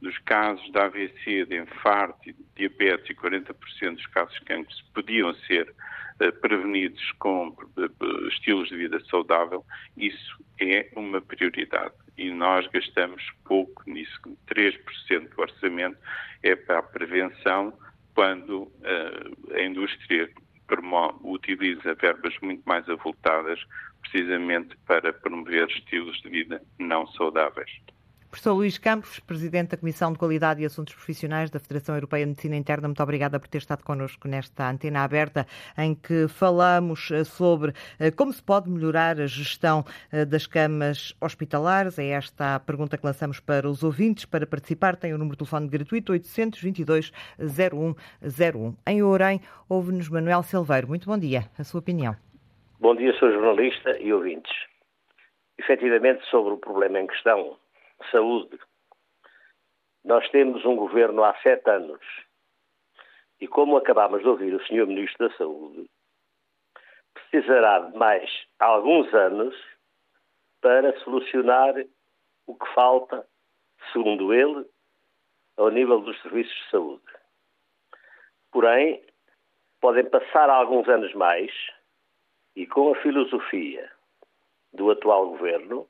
[0.00, 5.34] dos casos de AVC, de infarto, de diabetes e 40% dos casos de cancro podiam
[5.34, 5.74] ser
[6.20, 9.64] uh, prevenidos com uh, estilos de vida saudável,
[9.96, 11.94] isso é uma prioridade.
[12.16, 15.98] E nós gastamos pouco nisso, 3% do orçamento
[16.42, 17.72] é para a prevenção,
[18.14, 20.28] quando uh, a indústria
[21.22, 23.58] utiliza verbas muito mais avultadas
[24.02, 27.70] precisamente para promover estilos de vida não saudáveis.
[28.30, 32.30] Professor Luís Campos, Presidente da Comissão de Qualidade e Assuntos Profissionais da Federação Europeia de
[32.30, 35.46] Medicina Interna, muito obrigada por ter estado connosco nesta antena aberta
[35.78, 41.16] em que falamos eh, sobre eh, como se pode melhorar a gestão eh, das camas
[41.18, 41.98] hospitalares.
[41.98, 44.26] É esta a pergunta que lançamos para os ouvintes.
[44.26, 47.10] Para participar, tem o número de telefone gratuito 822
[47.40, 48.76] 0101.
[48.86, 50.86] Em Orem, ouve-nos Manuel Silveiro.
[50.86, 51.44] Muito bom dia.
[51.58, 52.14] A sua opinião.
[52.78, 54.52] Bom dia, sou jornalista e ouvintes.
[55.58, 57.56] Efetivamente, sobre o problema em questão,
[58.10, 58.58] saúde.
[60.04, 62.00] Nós temos um governo há sete anos
[63.40, 64.86] e, como acabámos de ouvir o Sr.
[64.86, 65.88] Ministro da Saúde,
[67.12, 69.54] precisará de mais alguns anos
[70.60, 71.74] para solucionar
[72.46, 73.26] o que falta,
[73.92, 74.66] segundo ele,
[75.56, 77.04] ao nível dos serviços de saúde.
[78.50, 79.04] Porém,
[79.80, 81.52] podem passar alguns anos mais
[82.56, 83.90] e, com a filosofia
[84.72, 85.88] do atual governo,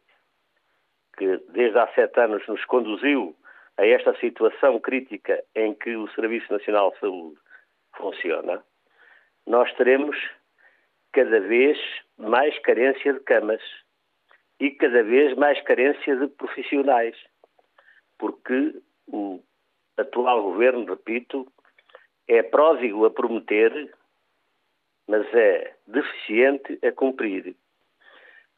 [1.18, 3.36] que desde há sete anos nos conduziu
[3.76, 7.36] a esta situação crítica em que o Serviço Nacional de Saúde
[7.96, 8.62] funciona,
[9.46, 10.16] nós teremos
[11.12, 11.76] cada vez
[12.16, 13.62] mais carência de camas
[14.60, 17.16] e cada vez mais carência de profissionais,
[18.18, 18.74] porque
[19.08, 19.40] o
[19.96, 21.50] atual governo, repito,
[22.28, 23.92] é pródigo a prometer,
[25.08, 27.56] mas é deficiente a cumprir.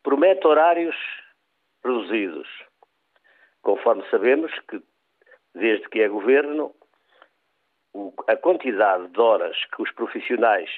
[0.02, 0.96] Promete horários
[1.84, 2.48] reduzidos.
[3.62, 4.82] Conforme sabemos que,
[5.54, 6.74] desde que é governo,
[8.28, 10.70] a quantidade de horas que os profissionais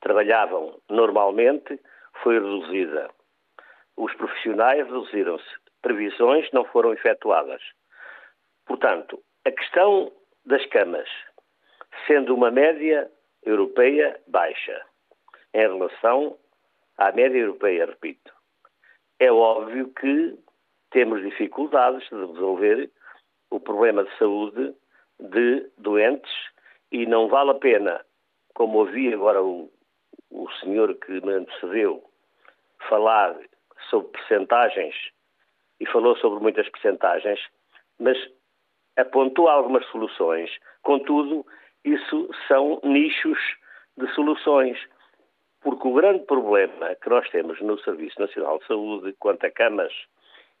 [0.00, 1.78] trabalhavam normalmente
[2.22, 3.10] foi reduzida.
[3.96, 5.44] Os profissionais reduziram-se,
[5.82, 7.62] previsões não foram efetuadas.
[8.66, 10.10] Portanto, a questão
[10.46, 11.08] das camas,
[12.06, 13.10] sendo uma média
[13.42, 14.84] europeia baixa
[15.52, 16.38] em relação
[16.96, 18.32] à média europeia, repito,
[19.20, 20.36] é óbvio que
[20.90, 22.90] temos dificuldades de resolver
[23.50, 24.74] o problema de saúde
[25.20, 26.32] de doentes
[26.90, 28.04] e não vale a pena,
[28.54, 29.70] como ouvi agora o,
[30.30, 32.02] o senhor que me antecedeu
[32.88, 33.36] falar
[33.90, 34.94] sobre percentagens
[35.78, 37.40] e falou sobre muitas percentagens,
[37.98, 38.16] mas
[38.96, 40.50] apontou algumas soluções.
[40.82, 41.44] Contudo,
[41.84, 43.38] isso são nichos
[43.96, 44.78] de soluções.
[45.60, 49.92] Porque o grande problema que nós temos no Serviço Nacional de Saúde, quanto a camas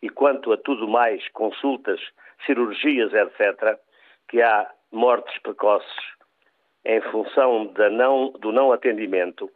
[0.02, 2.00] e quanto a tudo mais, consultas,
[2.44, 3.78] cirurgias, etc.,
[4.28, 5.88] que há mortes precoces
[6.84, 9.50] em função não, do não atendimento.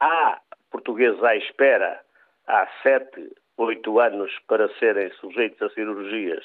[0.00, 2.00] Há portugueses à espera
[2.46, 6.44] há sete, oito anos para serem sujeitos a cirurgias,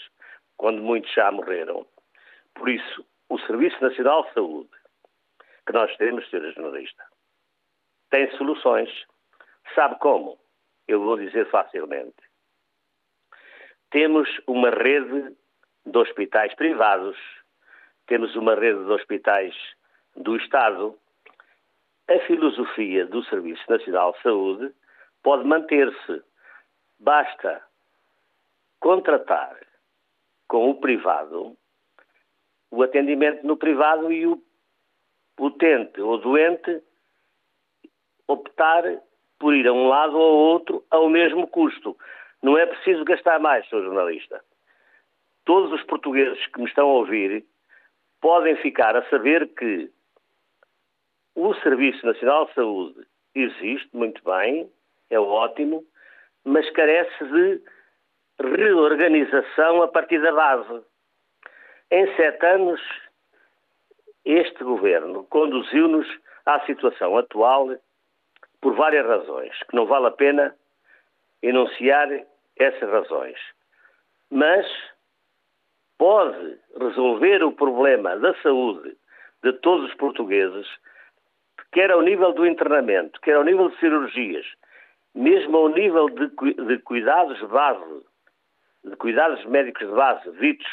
[0.58, 1.86] quando muitos já morreram.
[2.56, 4.70] Por isso, o Serviço Nacional de Saúde,
[5.66, 6.52] que nós temos, Sr.
[6.54, 7.04] Jornalista,
[8.10, 8.90] tem soluções.
[9.76, 10.38] Sabe como?
[10.88, 12.16] Eu vou dizer facilmente.
[13.92, 15.36] Temos uma rede
[15.86, 17.18] de hospitais privados,
[18.08, 19.56] temos uma rede de hospitais
[20.16, 20.98] do Estado.
[22.08, 24.74] A filosofia do Serviço Nacional de Saúde
[25.24, 26.24] pode manter-se.
[27.00, 27.64] Basta
[28.80, 29.58] contratar
[30.48, 31.56] com o privado
[32.72, 34.42] o atendimento no privado e o
[35.40, 36.84] utente ou doente
[38.30, 38.84] optar
[39.40, 41.98] por ir a um lado ou ao outro ao mesmo custo.
[42.44, 43.84] Não é preciso gastar mais, Sr.
[43.84, 44.42] Jornalista.
[45.46, 47.44] Todos os portugueses que me estão a ouvir
[48.22, 49.90] podem ficar a saber que
[51.36, 54.70] o Serviço Nacional de Saúde existe muito bem,
[55.10, 55.84] é ótimo,
[56.44, 57.62] mas carece de
[58.40, 60.84] reorganização a partir da base.
[61.90, 62.82] Em sete anos,
[64.24, 66.08] este governo conduziu-nos
[66.46, 67.70] à situação atual
[68.62, 70.56] por várias razões, que não vale a pena
[71.42, 72.10] enunciar
[72.58, 73.38] essas razões.
[74.30, 74.66] Mas
[75.98, 78.96] pode resolver o problema da saúde
[79.44, 80.68] de todos os portugueses,
[81.72, 84.46] quer ao nível do internamento, quer ao nível de cirurgias,
[85.16, 88.06] mesmo ao nível de, de cuidados de base,
[88.84, 90.68] de cuidados médicos de base, ditos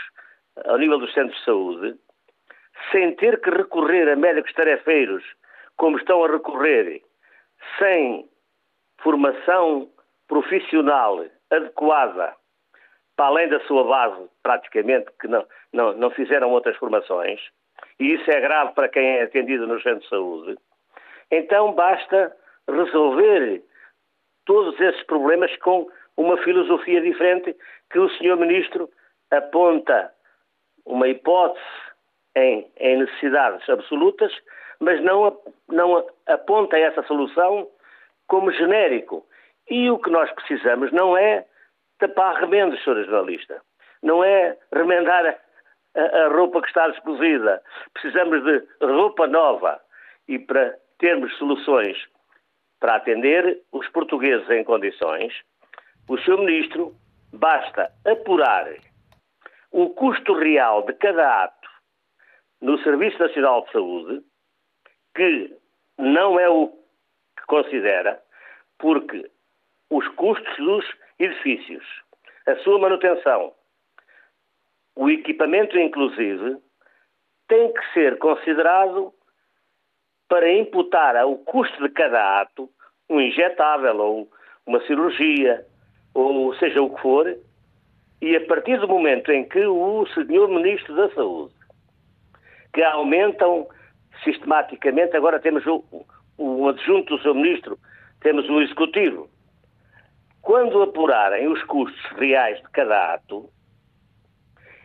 [0.64, 1.96] ao nível dos centros de saúde,
[2.90, 5.24] sem ter que recorrer a médicos tarefeiros,
[5.76, 7.02] como estão a recorrer
[7.78, 8.28] sem
[9.02, 9.88] formação
[10.28, 12.34] profissional adequada,
[13.16, 17.40] para além da sua base, praticamente, que não, não, não fizeram outras formações,
[17.98, 20.58] e isso é grave para quem é atendido no centro de saúde,
[21.30, 22.34] então basta
[22.68, 23.62] resolver
[24.44, 27.54] todos esses problemas com uma filosofia diferente
[27.90, 28.36] que o Sr.
[28.36, 28.90] Ministro
[29.30, 30.12] aponta
[30.84, 31.64] uma hipótese
[32.34, 34.32] em, em necessidades absolutas
[34.80, 37.68] mas não, não aponta essa solução
[38.26, 39.26] como genérico.
[39.68, 41.44] E o que nós precisamos não é
[41.98, 43.04] tapar remendos, Sr.
[43.04, 43.60] Jornalista.
[44.02, 45.38] Não é remendar
[45.94, 47.62] a, a, roupa que está descosida.
[47.94, 49.80] Precisamos de roupa nova.
[50.28, 51.96] E para termos soluções
[52.80, 55.32] para atender os portugueses em condições,
[56.08, 56.38] o Sr.
[56.38, 56.94] Ministro
[57.32, 58.68] basta apurar
[59.72, 61.68] o custo real de cada ato
[62.60, 64.24] no Serviço Nacional de Saúde
[65.16, 65.56] que
[65.98, 68.22] não é o que considera,
[68.78, 69.28] porque
[69.90, 70.84] os custos dos
[71.18, 71.84] edifícios,
[72.46, 73.52] a sua manutenção,
[74.94, 76.58] o equipamento inclusive,
[77.48, 79.12] tem que ser considerado
[80.28, 82.68] para imputar ao custo de cada ato
[83.08, 84.28] um injetável ou
[84.66, 85.64] uma cirurgia,
[86.12, 87.38] ou seja o que for,
[88.20, 91.54] e a partir do momento em que o Senhor Ministro da Saúde,
[92.74, 93.68] que aumentam
[94.24, 95.84] sistematicamente, agora temos o,
[96.38, 97.78] o adjunto do seu ministro,
[98.20, 99.28] temos o executivo.
[100.42, 103.50] Quando apurarem os custos reais de cada ato,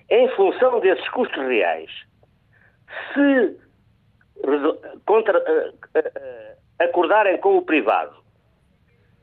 [0.10, 1.90] em função desses custos reais,
[3.14, 3.58] se
[5.06, 8.16] contra, uh, uh, acordarem com o privado,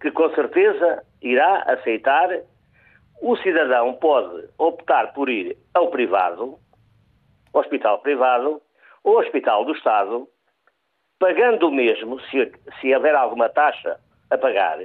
[0.00, 2.30] que com certeza irá aceitar,
[3.20, 6.58] o cidadão pode optar por ir ao privado,
[7.52, 8.62] hospital privado,
[9.08, 10.28] o Hospital do Estado,
[11.18, 13.98] pagando o mesmo, se, se houver alguma taxa
[14.30, 14.78] a pagar,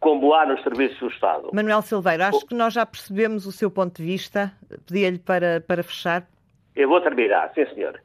[0.00, 1.50] como há nos serviços do Estado.
[1.52, 4.52] Manuel Silveira, acho que nós já percebemos o seu ponto de vista.
[4.86, 6.26] Pedia-lhe para, para fechar.
[6.74, 8.00] Eu vou terminar, sim senhor.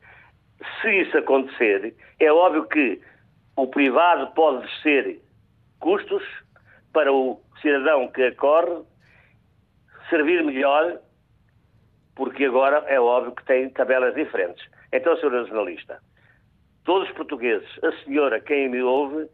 [0.82, 3.02] Se isso acontecer, é óbvio que
[3.56, 5.20] o privado pode ser
[5.80, 6.24] custos
[6.92, 8.84] para o cidadão que acorre
[10.10, 11.00] servir melhor,
[12.16, 14.66] porque agora é óbvio que tem tabelas diferentes.
[14.92, 16.00] Então, senhora jornalista,
[16.84, 19.28] todos os portugueses, a senhora, quem me ouve,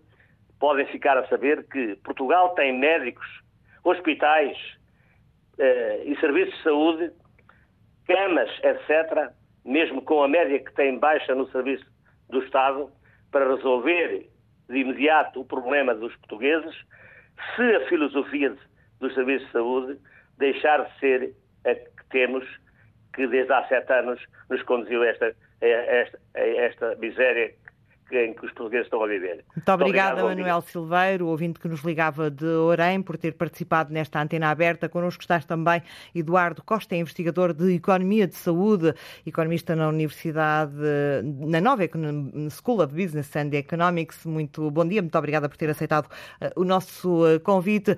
[0.60, 3.28] podem ficar a saber que Portugal tem médicos,
[3.84, 4.58] hospitais
[5.58, 7.12] eh, e serviços de saúde,
[8.08, 9.32] camas, etc.,
[9.66, 11.86] mesmo com a média que tem baixa no serviço
[12.30, 12.92] do Estado,
[13.32, 14.30] para resolver
[14.68, 16.76] de imediato o problema dos portugueses,
[17.56, 18.56] se a filosofia
[19.00, 20.00] dos serviços de saúde
[20.38, 22.46] deixar de ser a que temos,
[23.14, 27.54] que desde há sete anos nos conduziu a esta, a esta, a esta miséria
[28.12, 29.44] em que os portugueses estão a viver.
[29.56, 34.50] Muito obrigada, Manuel Silveiro, ouvinte que nos ligava de Orem, por ter participado nesta antena
[34.50, 34.90] aberta.
[34.90, 35.82] Connosco está também
[36.14, 38.94] Eduardo Costa, investigador de Economia de Saúde,
[39.26, 40.74] economista na Universidade,
[41.24, 41.84] na Nova
[42.50, 44.26] School of Business and Economics.
[44.26, 47.98] Muito bom dia, muito obrigada por ter aceitado uh, o nosso uh, convite.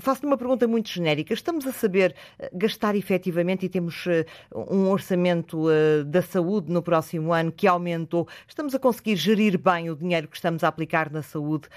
[0.00, 1.34] Faço-lhe uma pergunta muito genérica.
[1.34, 4.24] Estamos a saber eh, gastar efetivamente e temos eh,
[4.54, 8.28] um orçamento eh, da saúde no próximo ano que aumentou.
[8.46, 11.68] Estamos a conseguir gerir bem o dinheiro que estamos a aplicar na saúde,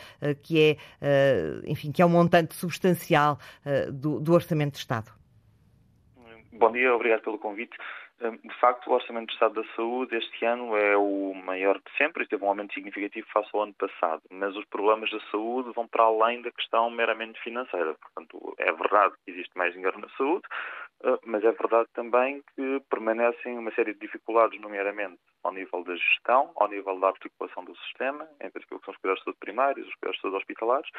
[0.43, 3.39] que é, enfim, que é um montante substancial
[3.91, 5.11] do, do orçamento de Estado?
[6.53, 7.75] Bom dia, obrigado pelo convite.
[8.23, 11.97] Hum, de facto, o Orçamento de Estado da Saúde este ano é o maior de
[11.97, 14.21] sempre e teve um aumento significativo face ao ano passado.
[14.29, 17.95] Mas os problemas da saúde vão para além da questão meramente financeira.
[17.95, 20.43] Portanto, é verdade que existe mais dinheiro na saúde,
[21.25, 26.51] mas é verdade também que permanecem uma série de dificuldades, nomeadamente ao nível da gestão,
[26.55, 29.87] ao nível da articulação do sistema, entre aquilo que são os cuidados de saúde primários,
[29.87, 30.89] os cuidados de saúde hospitalares,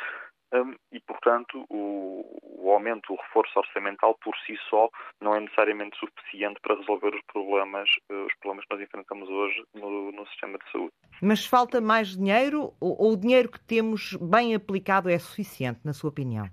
[0.55, 4.89] hum, e, portanto, o, o aumento, o reforço orçamental por si só
[5.21, 9.65] não é necessariamente suficiente para resolver os problemas, eh, os problemas que nós enfrentamos hoje
[9.75, 10.93] no, no sistema de saúde.
[11.23, 15.93] Mas falta mais dinheiro ou, ou o dinheiro que temos bem aplicado é suficiente, na
[15.93, 16.47] sua opinião?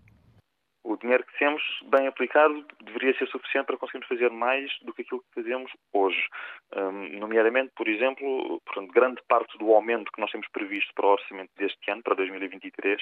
[0.89, 5.03] O dinheiro que temos, bem aplicado, deveria ser suficiente para conseguirmos fazer mais do que
[5.03, 6.27] aquilo que fazemos hoje.
[6.75, 11.11] Um, nomeadamente, por exemplo, portanto, grande parte do aumento que nós temos previsto para o
[11.11, 13.01] orçamento deste ano, para 2023,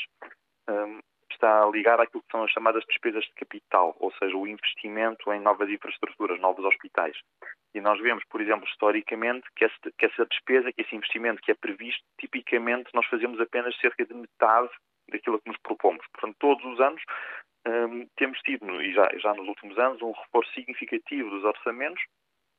[0.70, 1.00] um,
[1.32, 5.40] está ligado àquilo que são as chamadas despesas de capital, ou seja, o investimento em
[5.40, 7.16] novas infraestruturas, novos hospitais.
[7.74, 9.66] E nós vemos, por exemplo, historicamente, que,
[9.98, 14.14] que essa despesa, que esse investimento que é previsto, tipicamente nós fazemos apenas cerca de
[14.14, 14.70] metade
[15.10, 16.06] daquilo que nos propomos.
[16.12, 17.02] Portanto, todos os anos
[17.68, 22.02] um, temos tido, e já, já nos últimos anos, um reforço significativo dos orçamentos.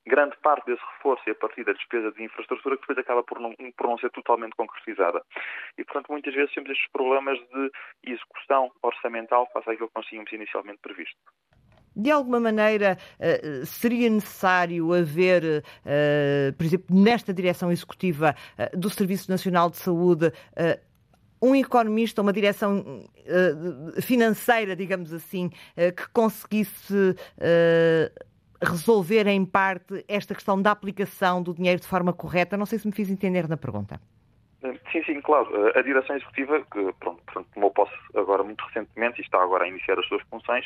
[0.07, 3.39] Grande parte desse reforço é a partir da despesa de infraestrutura que depois acaba por
[3.39, 5.21] não, por não ser totalmente concretizada.
[5.77, 7.71] E, portanto, muitas vezes temos estes problemas de
[8.03, 11.17] execução orçamental face àquilo que nós tínhamos inicialmente previsto.
[11.95, 18.89] De alguma maneira, uh, seria necessário haver, uh, por exemplo, nesta direção executiva uh, do
[18.89, 20.31] Serviço Nacional de Saúde,
[21.41, 28.25] um economista, uma direção uh, financeira, digamos assim, uh, que conseguisse uh,
[28.61, 32.57] resolver em parte esta questão da aplicação do dinheiro de forma correta?
[32.57, 33.99] Não sei se me fiz entender na pergunta.
[34.91, 35.47] Sim, sim, claro.
[35.73, 37.21] A direção executiva, que pronto,
[37.53, 40.65] tomou posse agora muito recentemente e está agora a iniciar as suas funções,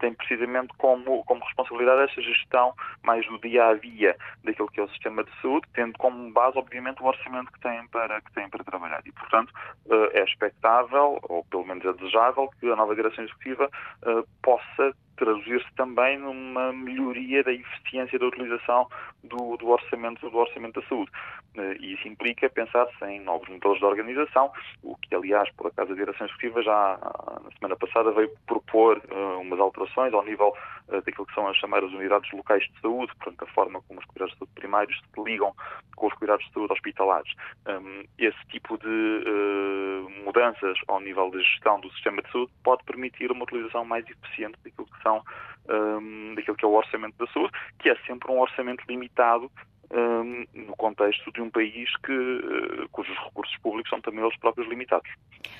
[0.00, 2.72] tem precisamente como, como responsabilidade essa gestão
[3.02, 6.56] mais do dia a dia daquilo que é o sistema de saúde, tendo como base,
[6.56, 9.02] obviamente, o orçamento que têm para, que têm para trabalhar.
[9.04, 9.52] E, portanto,
[9.90, 13.68] eh, é expectável, ou pelo menos é desejável, que a nova direção executiva
[14.06, 18.88] eh, possa traduzir-se também numa melhoria da eficiência da utilização
[19.22, 21.10] do, do, orçamento do orçamento da saúde.
[21.56, 24.50] Eh, e isso implica pensar-se em novos modelos de organização,
[24.82, 26.98] o que, aliás, por acaso, a Direção Executiva já
[27.42, 30.54] na semana passada veio propor uh, umas alterações ao nível
[30.88, 34.32] daquilo que são as chamadas unidades locais de saúde, portanto, a forma como os cuidados
[34.34, 35.54] de saúde primários se ligam
[35.96, 37.32] com os cuidados de saúde hospitalares.
[37.66, 42.84] Um, esse tipo de uh, mudanças ao nível de gestão do sistema de saúde pode
[42.84, 45.22] permitir uma utilização mais eficiente daquilo que são
[45.68, 49.50] um, daquilo que é o orçamento da saúde, que é sempre um orçamento limitado
[49.92, 54.68] um, no contexto de um país que, uh, cujos recursos públicos são também eles próprios
[54.68, 55.10] limitados.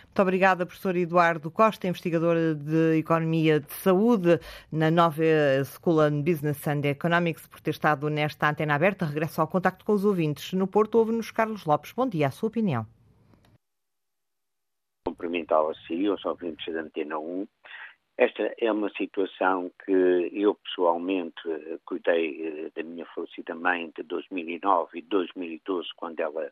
[0.05, 4.39] Muito obrigada, professor Eduardo Costa, investigador de Economia de Saúde
[4.71, 5.23] na Nova
[5.65, 9.05] School of Business and Economics, por ter estado nesta antena aberta.
[9.05, 10.53] Regresso ao contacto com os ouvintes.
[10.53, 11.93] No Porto, ouve-nos Carlos Lopes.
[11.93, 12.87] Bom dia, a sua opinião.
[15.07, 17.47] Cumprimentá-lo a si, aos ouvintes da Antena 1
[18.17, 24.05] esta é uma situação que eu pessoalmente eh, cuidei eh, da minha falecida mãe de
[24.05, 26.49] 2009 e 2012, quando ela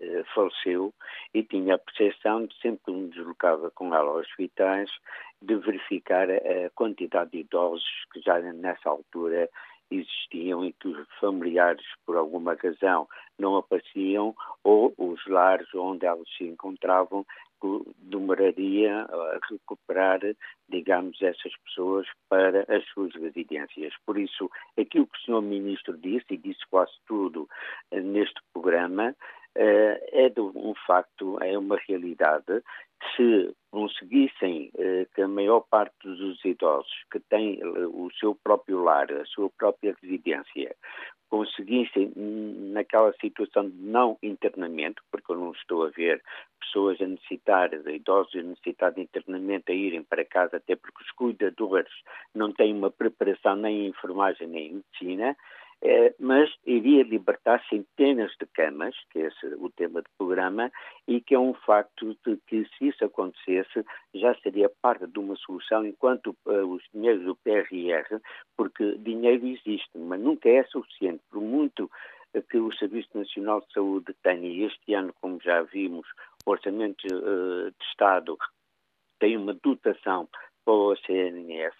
[0.00, 0.92] eh, faleceu,
[1.32, 4.90] e tinha a percepção de sempre que me deslocava com ela aos hospitais,
[5.40, 9.48] de verificar a quantidade de idosos que já nessa altura
[9.90, 16.28] existiam e que os familiares, por alguma razão, não apareciam, ou os lares onde elas
[16.36, 17.24] se encontravam
[17.98, 20.20] demoraria a recuperar,
[20.68, 23.92] digamos, essas pessoas para as suas residências.
[24.06, 25.42] Por isso, aquilo que o Sr.
[25.42, 27.48] Ministro disse, e disse quase tudo
[27.90, 29.14] eh, neste programa,
[29.54, 32.62] eh, é um facto, é uma realidade.
[33.16, 39.10] Se conseguissem eh, que a maior parte dos idosos que têm o seu próprio lar,
[39.12, 40.74] a sua própria residência,
[41.28, 46.22] conseguissem, naquela situação de não internamento, porque eu não estou a ver
[46.60, 51.10] pessoas a necessitar, idosos a necessitar de internamento a irem para casa, até porque os
[51.12, 51.92] cuidadores
[52.34, 55.36] não têm uma preparação nem em enfermagem nem em medicina,
[56.18, 60.70] mas iria libertar centenas de camas, que é o tema do programa,
[61.06, 65.36] e que é um facto de que se isso acontecesse já seria parte de uma
[65.36, 68.20] solução enquanto uh, os dinheiros do PRR,
[68.56, 71.90] porque dinheiro existe, mas nunca é suficiente, por muito
[72.50, 76.06] que o Serviço Nacional de Saúde tenha, e este ano, como já vimos,
[76.44, 78.36] o Orçamento uh, de Estado
[79.18, 80.28] tem uma dotação
[80.64, 81.74] para o CNS,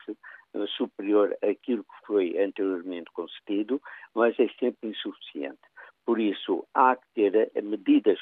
[0.77, 3.81] superior àquilo que foi anteriormente concedido,
[4.15, 5.61] mas é sempre insuficiente.
[6.05, 8.19] Por isso, há que ter medidas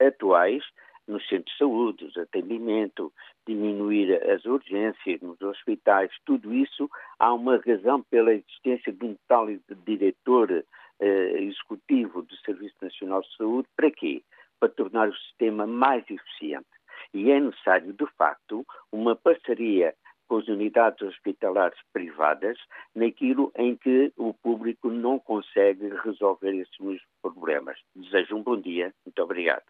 [0.00, 0.62] atuais
[1.10, 3.12] nos centros de saúde, os atendimento,
[3.46, 9.46] diminuir as urgências nos hospitais, tudo isso há uma razão pela existência de um tal
[9.84, 10.64] diretor
[11.00, 13.68] eh, executivo do Serviço Nacional de Saúde.
[13.76, 14.22] Para quê?
[14.60, 16.68] Para tornar o sistema mais eficiente.
[17.12, 19.94] E é necessário, de facto, uma parceria
[20.30, 22.56] com as unidades hospitalares privadas
[22.94, 27.76] naquilo em que o público não consegue resolver esses problemas.
[27.96, 28.94] Desejo um bom dia.
[29.04, 29.64] Muito obrigado.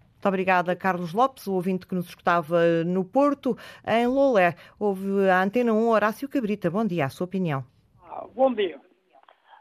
[0.00, 3.58] Muito obrigada, Carlos Lopes, o ouvinte que nos escutava no Porto.
[3.86, 6.70] Em Lolé, houve a Antena 1 Horácio Cabrita.
[6.70, 7.62] Bom dia, a sua opinião.
[8.02, 8.80] Ah, bom dia.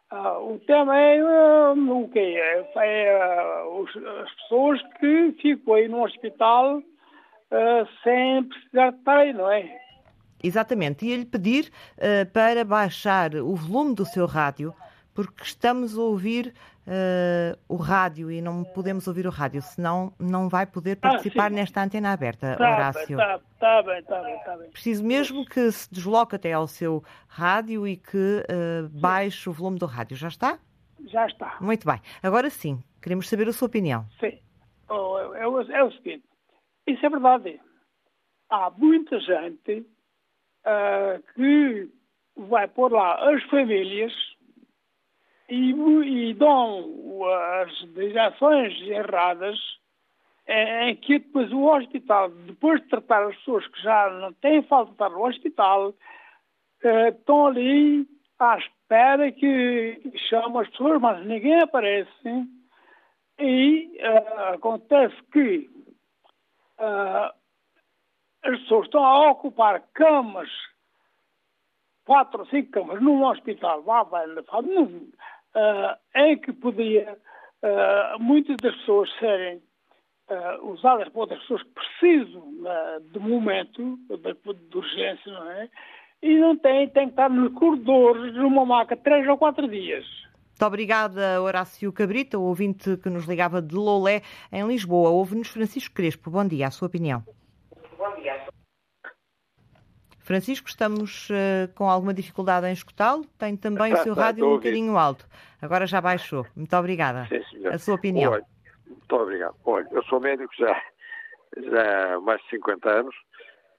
[0.09, 2.39] Ah, o tema é uh, o quê?
[2.39, 8.97] É, é uh, os, as pessoas que ficam aí no hospital uh, sem precisar de
[8.99, 9.82] estar aí, não é?
[10.43, 11.05] Exatamente.
[11.05, 14.75] Ia-lhe pedir uh, para baixar o volume do seu rádio,
[15.13, 16.53] porque estamos a ouvir
[16.87, 21.45] uh, o rádio e não podemos ouvir o rádio, senão não vai poder ah, participar
[21.45, 23.19] ah, nesta antena aberta, tá Horácio.
[23.19, 24.69] Está tá bem, está bem, está bem.
[24.71, 29.79] Preciso mesmo que se desloque até ao seu rádio e que uh, baixe o volume
[29.79, 30.17] do rádio.
[30.17, 30.59] Já está?
[31.05, 31.57] Já está.
[31.59, 31.99] Muito bem.
[32.21, 34.05] Agora sim, queremos saber a sua opinião.
[34.19, 34.39] Sim.
[34.89, 36.23] Oh, é, é, é o seguinte,
[36.87, 37.59] isso é verdade.
[38.49, 39.85] Há muita gente
[40.65, 41.89] uh, que
[42.35, 44.13] vai pôr lá as famílias
[45.49, 47.23] e, e dão
[47.61, 49.57] as direções erradas
[50.47, 54.87] em que depois o hospital, depois de tratar as pessoas que já não têm falta
[54.87, 58.05] de estar no hospital, uh, estão ali
[58.39, 62.47] à espera que chamam as pessoas, mas ninguém aparece.
[63.39, 65.69] E uh, acontece que
[66.79, 67.33] uh,
[68.43, 70.49] as pessoas estão a ocupar camas,
[72.05, 75.09] quatro ou cinco camas, num hospital, lá vai, num,
[75.55, 77.17] uh, em que podia
[77.63, 79.61] uh, muitas das pessoas serem
[80.29, 85.69] uh, usadas por outras pessoas que precisam uh, de momento, de, de, urgência, não é?
[86.21, 90.05] E não têm, têm que estar nos corredores numa maca três ou quatro dias.
[90.49, 94.21] Muito obrigada, Horácio Cabrita, o ouvinte que nos ligava de Lolé,
[94.51, 95.09] em Lisboa.
[95.09, 96.29] Ouve-nos Francisco Crespo.
[96.29, 97.23] Bom dia, a sua opinião.
[100.23, 103.25] Francisco, estamos uh, com alguma dificuldade em escutá-lo.
[103.37, 105.27] Tem também tá, o seu tá, rádio um bocadinho alto.
[105.61, 106.45] Agora já baixou.
[106.55, 107.27] Muito obrigada.
[107.27, 108.31] Sim, a sua opinião.
[108.31, 108.45] Olha,
[108.87, 109.55] muito obrigado.
[109.65, 110.81] Olha, eu sou médico já,
[111.57, 113.15] já há mais de 50 anos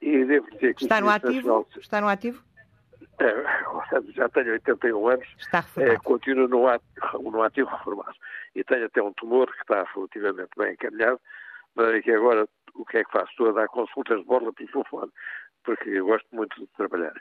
[0.02, 0.82] e devo dizer que...
[0.82, 1.32] Está no ativo?
[1.34, 1.66] Nacional...
[1.78, 2.44] Está no ativo?
[3.18, 5.28] É, já tenho 81 anos.
[5.38, 5.96] Está reformado.
[5.96, 8.16] É, continuo no ativo, no ativo reformado.
[8.54, 11.20] E tenho até um tumor que está relativamente bem encaminhado,
[11.74, 13.30] mas é que agora o que é que faço?
[13.30, 15.12] Estou a dar consultas de borla pelo telefone
[15.64, 17.14] porque eu gosto muito de trabalhar.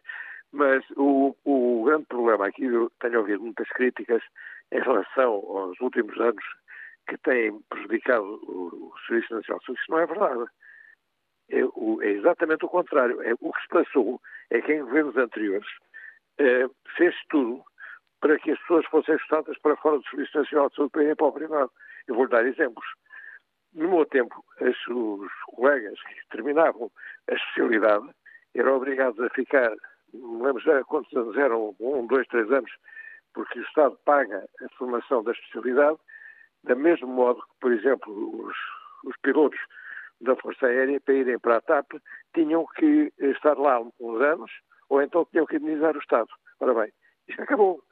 [0.51, 4.21] Mas o, o grande problema aqui, eu tenho ouvido muitas críticas
[4.71, 6.43] em relação aos últimos anos
[7.07, 9.81] que têm prejudicado o, o Serviço Nacional de Saúde.
[9.81, 10.45] Isso não é verdade.
[11.49, 13.21] É, o, é, exatamente o contrário.
[13.23, 15.67] É, o que se passou é que em governos anteriores
[16.37, 17.63] é, fez tudo
[18.21, 21.15] para que as pessoas fossem ajustadas para fora do Serviço Nacional de Saúde para irem
[21.15, 21.71] para o privado.
[22.07, 22.85] Eu vou dar exemplos.
[23.73, 26.91] No meu tempo, os colegas que terminavam
[27.29, 28.07] a especialidade
[28.53, 29.73] eram obrigados a ficar,
[30.13, 32.71] não lembro já quantos anos eram, um, dois, três anos,
[33.33, 35.97] porque o Estado paga a formação da especialidade,
[36.63, 38.55] da mesmo modo que, por exemplo, os,
[39.05, 39.59] os pilotos
[40.21, 41.93] da Força Aérea, para irem para a TAP,
[42.33, 44.51] tinham que estar lá uns anos,
[44.87, 46.29] ou então tinham que indemnizar o Estado.
[46.59, 46.93] Ora bem,
[47.27, 47.83] isto acabou.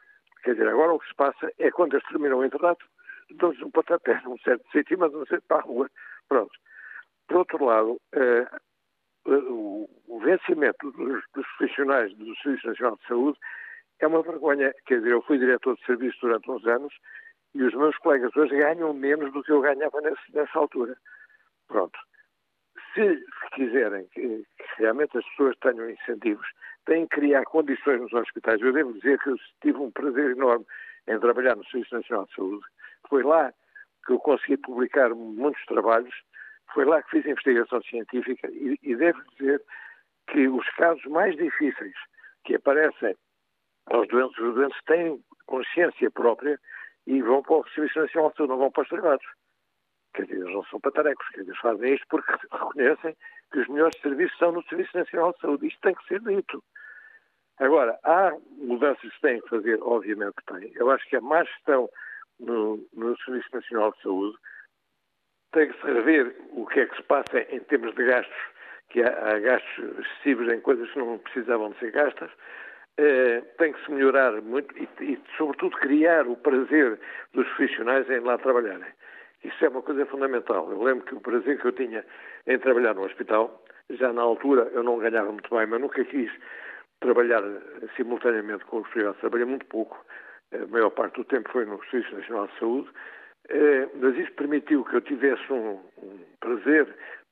[0.43, 2.85] Quer dizer, agora o que se passa é quando eles terminam o internato,
[3.35, 5.89] dão-lhes um pontapé num certo sítio, mas não sei para a rua.
[6.27, 6.51] Pronto.
[7.27, 8.47] Por outro lado, eh,
[9.25, 13.39] o, o, vencimento dos, dos, profissionais do Serviço Nacional de Saúde
[13.99, 14.73] é uma vergonha.
[14.85, 16.93] Quer dizer, eu fui diretor de serviço durante uns anos
[17.53, 20.97] e os meus colegas hoje ganham menos do que eu ganhava nesse, nessa altura.
[21.67, 21.97] Pronto.
[22.93, 23.23] Se
[23.53, 24.45] quiserem que
[24.77, 26.47] realmente as pessoas tenham incentivos,
[26.85, 28.59] têm que criar condições nos hospitais.
[28.61, 30.65] Eu devo dizer que eu tive um prazer enorme
[31.07, 32.65] em trabalhar no Serviço Nacional de Saúde.
[33.09, 33.53] Foi lá
[34.05, 36.13] que eu consegui publicar muitos trabalhos
[36.73, 39.61] foi lá que fiz investigação científica e, e devo dizer
[40.27, 41.95] que os casos mais difíceis
[42.45, 43.15] que aparecem
[43.87, 46.59] aos doentes, os doentes têm consciência própria
[47.07, 49.25] e vão para o Serviço Nacional de Saúde, não vão para os privados.
[50.13, 53.17] Quer dizer, eles não são patarecos, quer dizer, fazem isto porque reconhecem
[53.51, 55.67] que os melhores serviços são no Serviço Nacional de Saúde.
[55.67, 56.63] Isto tem que ser dito.
[57.59, 60.71] Agora, há mudanças que têm que fazer, obviamente que têm.
[60.75, 61.89] Eu acho que a má gestão
[62.41, 64.37] no, no Serviço Nacional de Saúde
[65.53, 68.35] tem que se rever o que é que se passa em termos de gastos,
[68.89, 72.31] que há, há gastos excessivos em coisas que não precisavam de ser gastas.
[72.97, 76.99] Eh, tem que se melhorar muito e, e, sobretudo, criar o prazer
[77.33, 78.91] dos profissionais em lá trabalharem.
[79.43, 80.69] Isso é uma coisa fundamental.
[80.71, 82.05] Eu lembro que o prazer que eu tinha
[82.47, 86.31] em trabalhar no hospital, já na altura eu não ganhava muito bem, mas nunca quis
[86.99, 87.41] trabalhar
[87.95, 89.19] simultaneamente com os privados.
[89.19, 90.05] Trabalhei muito pouco.
[90.53, 92.89] A maior parte do tempo foi no Serviço Nacional de Saúde
[93.49, 96.87] eh, mas isso permitiu que eu tivesse um, um prazer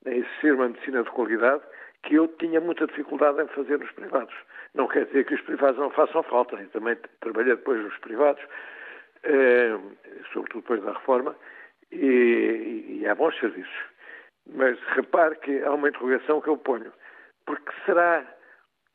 [0.06, 1.64] em ser uma medicina de qualidade
[2.04, 4.34] que eu tinha muita dificuldade em fazer nos privados.
[4.74, 6.56] Não quer dizer que os privados não façam falta.
[6.56, 8.42] Eu também trabalhei depois nos privados,
[9.24, 9.78] eh,
[10.34, 11.36] sobretudo depois da reforma,
[11.92, 13.80] e, e há bons serviços.
[14.48, 16.92] Mas repare que há uma interrogação que eu ponho.
[17.46, 18.26] Porque será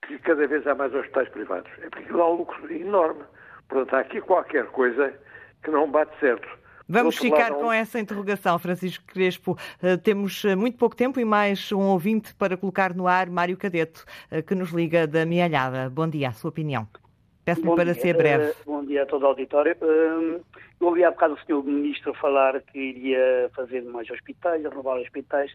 [0.07, 1.71] que cada vez há mais hospitais privados?
[1.81, 3.25] É porque dá um lucro enorme.
[3.75, 5.13] Portanto, há aqui qualquer coisa
[5.65, 6.47] que não bate certo.
[6.89, 9.59] Vamos ficar lado, com essa interrogação, Francisco Crespo.
[9.83, 13.57] Uh, temos uh, muito pouco tempo e mais um ouvinte para colocar no ar, Mário
[13.57, 15.91] Cadeto, uh, que nos liga da Mialhada.
[15.91, 16.87] Bom dia, a sua opinião.
[17.45, 17.95] Peço-lhe para dia.
[17.95, 18.55] ser breve.
[18.65, 19.77] bom dia a todo o auditório.
[19.81, 20.41] eu
[20.81, 21.65] ouvi há bocado o Sr.
[21.65, 25.53] Ministro falar que iria fazer mais hospitais, renovar hospitais,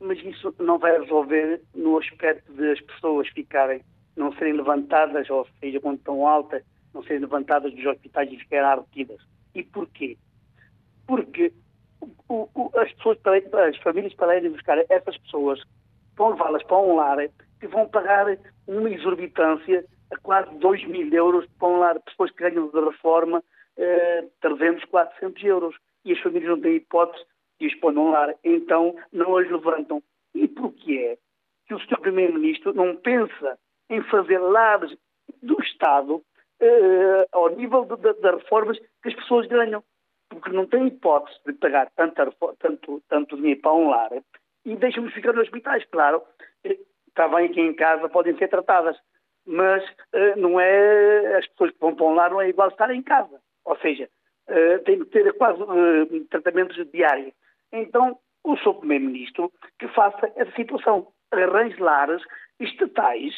[0.00, 3.82] mas isso não vai resolver no aspecto de as pessoas ficarem,
[4.16, 6.62] não serem levantadas, ou seja, quando estão altas,
[6.94, 9.20] não serem levantadas dos hospitais e ficarem retidas.
[9.54, 10.16] E porquê?
[11.08, 11.50] porque
[12.28, 13.18] o, o, as pessoas,
[13.66, 15.60] as famílias para irem buscar essas pessoas,
[16.14, 17.18] vão levá-las para um lar
[17.58, 18.26] que vão pagar
[18.66, 23.42] uma exorbitância a quase 2 mil euros para um lar, pessoas que ganham de reforma
[23.76, 25.74] eh, 300, 400 euros.
[26.04, 27.24] E as famílias não têm hipótese
[27.58, 30.02] de os pôr num lar, então não as levantam.
[30.34, 31.18] E porquê é
[31.66, 32.00] que o Sr.
[32.00, 33.58] Primeiro-Ministro não pensa
[33.90, 34.96] em fazer lares
[35.42, 36.22] do Estado
[36.60, 39.82] eh, ao nível das reformas que as pessoas ganham?
[40.28, 44.10] porque não tem hipótese de pagar tanto, tanto, dinheiro para um lar
[44.64, 46.22] e deixam-nos ficar nos hospitais, claro.
[46.64, 48.96] Está bem que em casa podem ser tratadas,
[49.46, 52.90] mas uh, não é as pessoas que vão para um lar não é igual estar
[52.90, 53.40] em casa.
[53.64, 54.08] Ou seja,
[54.48, 55.58] uh, tem que ter quase
[56.30, 57.32] tratamentos diários.
[57.72, 58.74] Então, o Sr.
[58.74, 61.08] Primeiro-Ministro que faça essa situação.
[61.32, 62.22] Arranje lares
[62.60, 63.34] estatais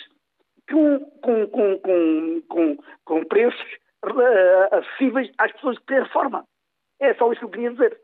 [0.71, 3.67] com, com, com, com, com, com preços
[4.73, 6.45] acessíveis às pessoas que têm reforma.
[7.01, 7.99] É só isso que eu queria dizer.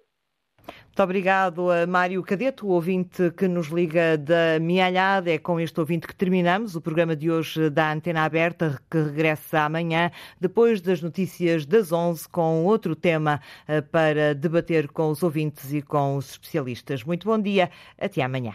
[0.97, 5.31] Muito obrigado a Mário Cadeto, o ouvinte que nos liga da Mialhada.
[5.31, 9.61] É com este ouvinte que terminamos o programa de hoje da Antena Aberta, que regressa
[9.61, 10.11] amanhã,
[10.41, 15.83] depois das notícias das 11, com outro tema eh, para debater com os ouvintes e
[15.83, 17.05] com os especialistas.
[17.05, 18.55] Muito bom dia, até amanhã.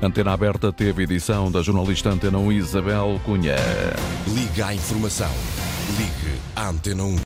[0.00, 3.56] Antena Aberta teve edição da jornalista Antena 1 Isabel Cunha.
[4.28, 5.30] Liga à informação.
[5.98, 7.16] Ligue à Antena 1.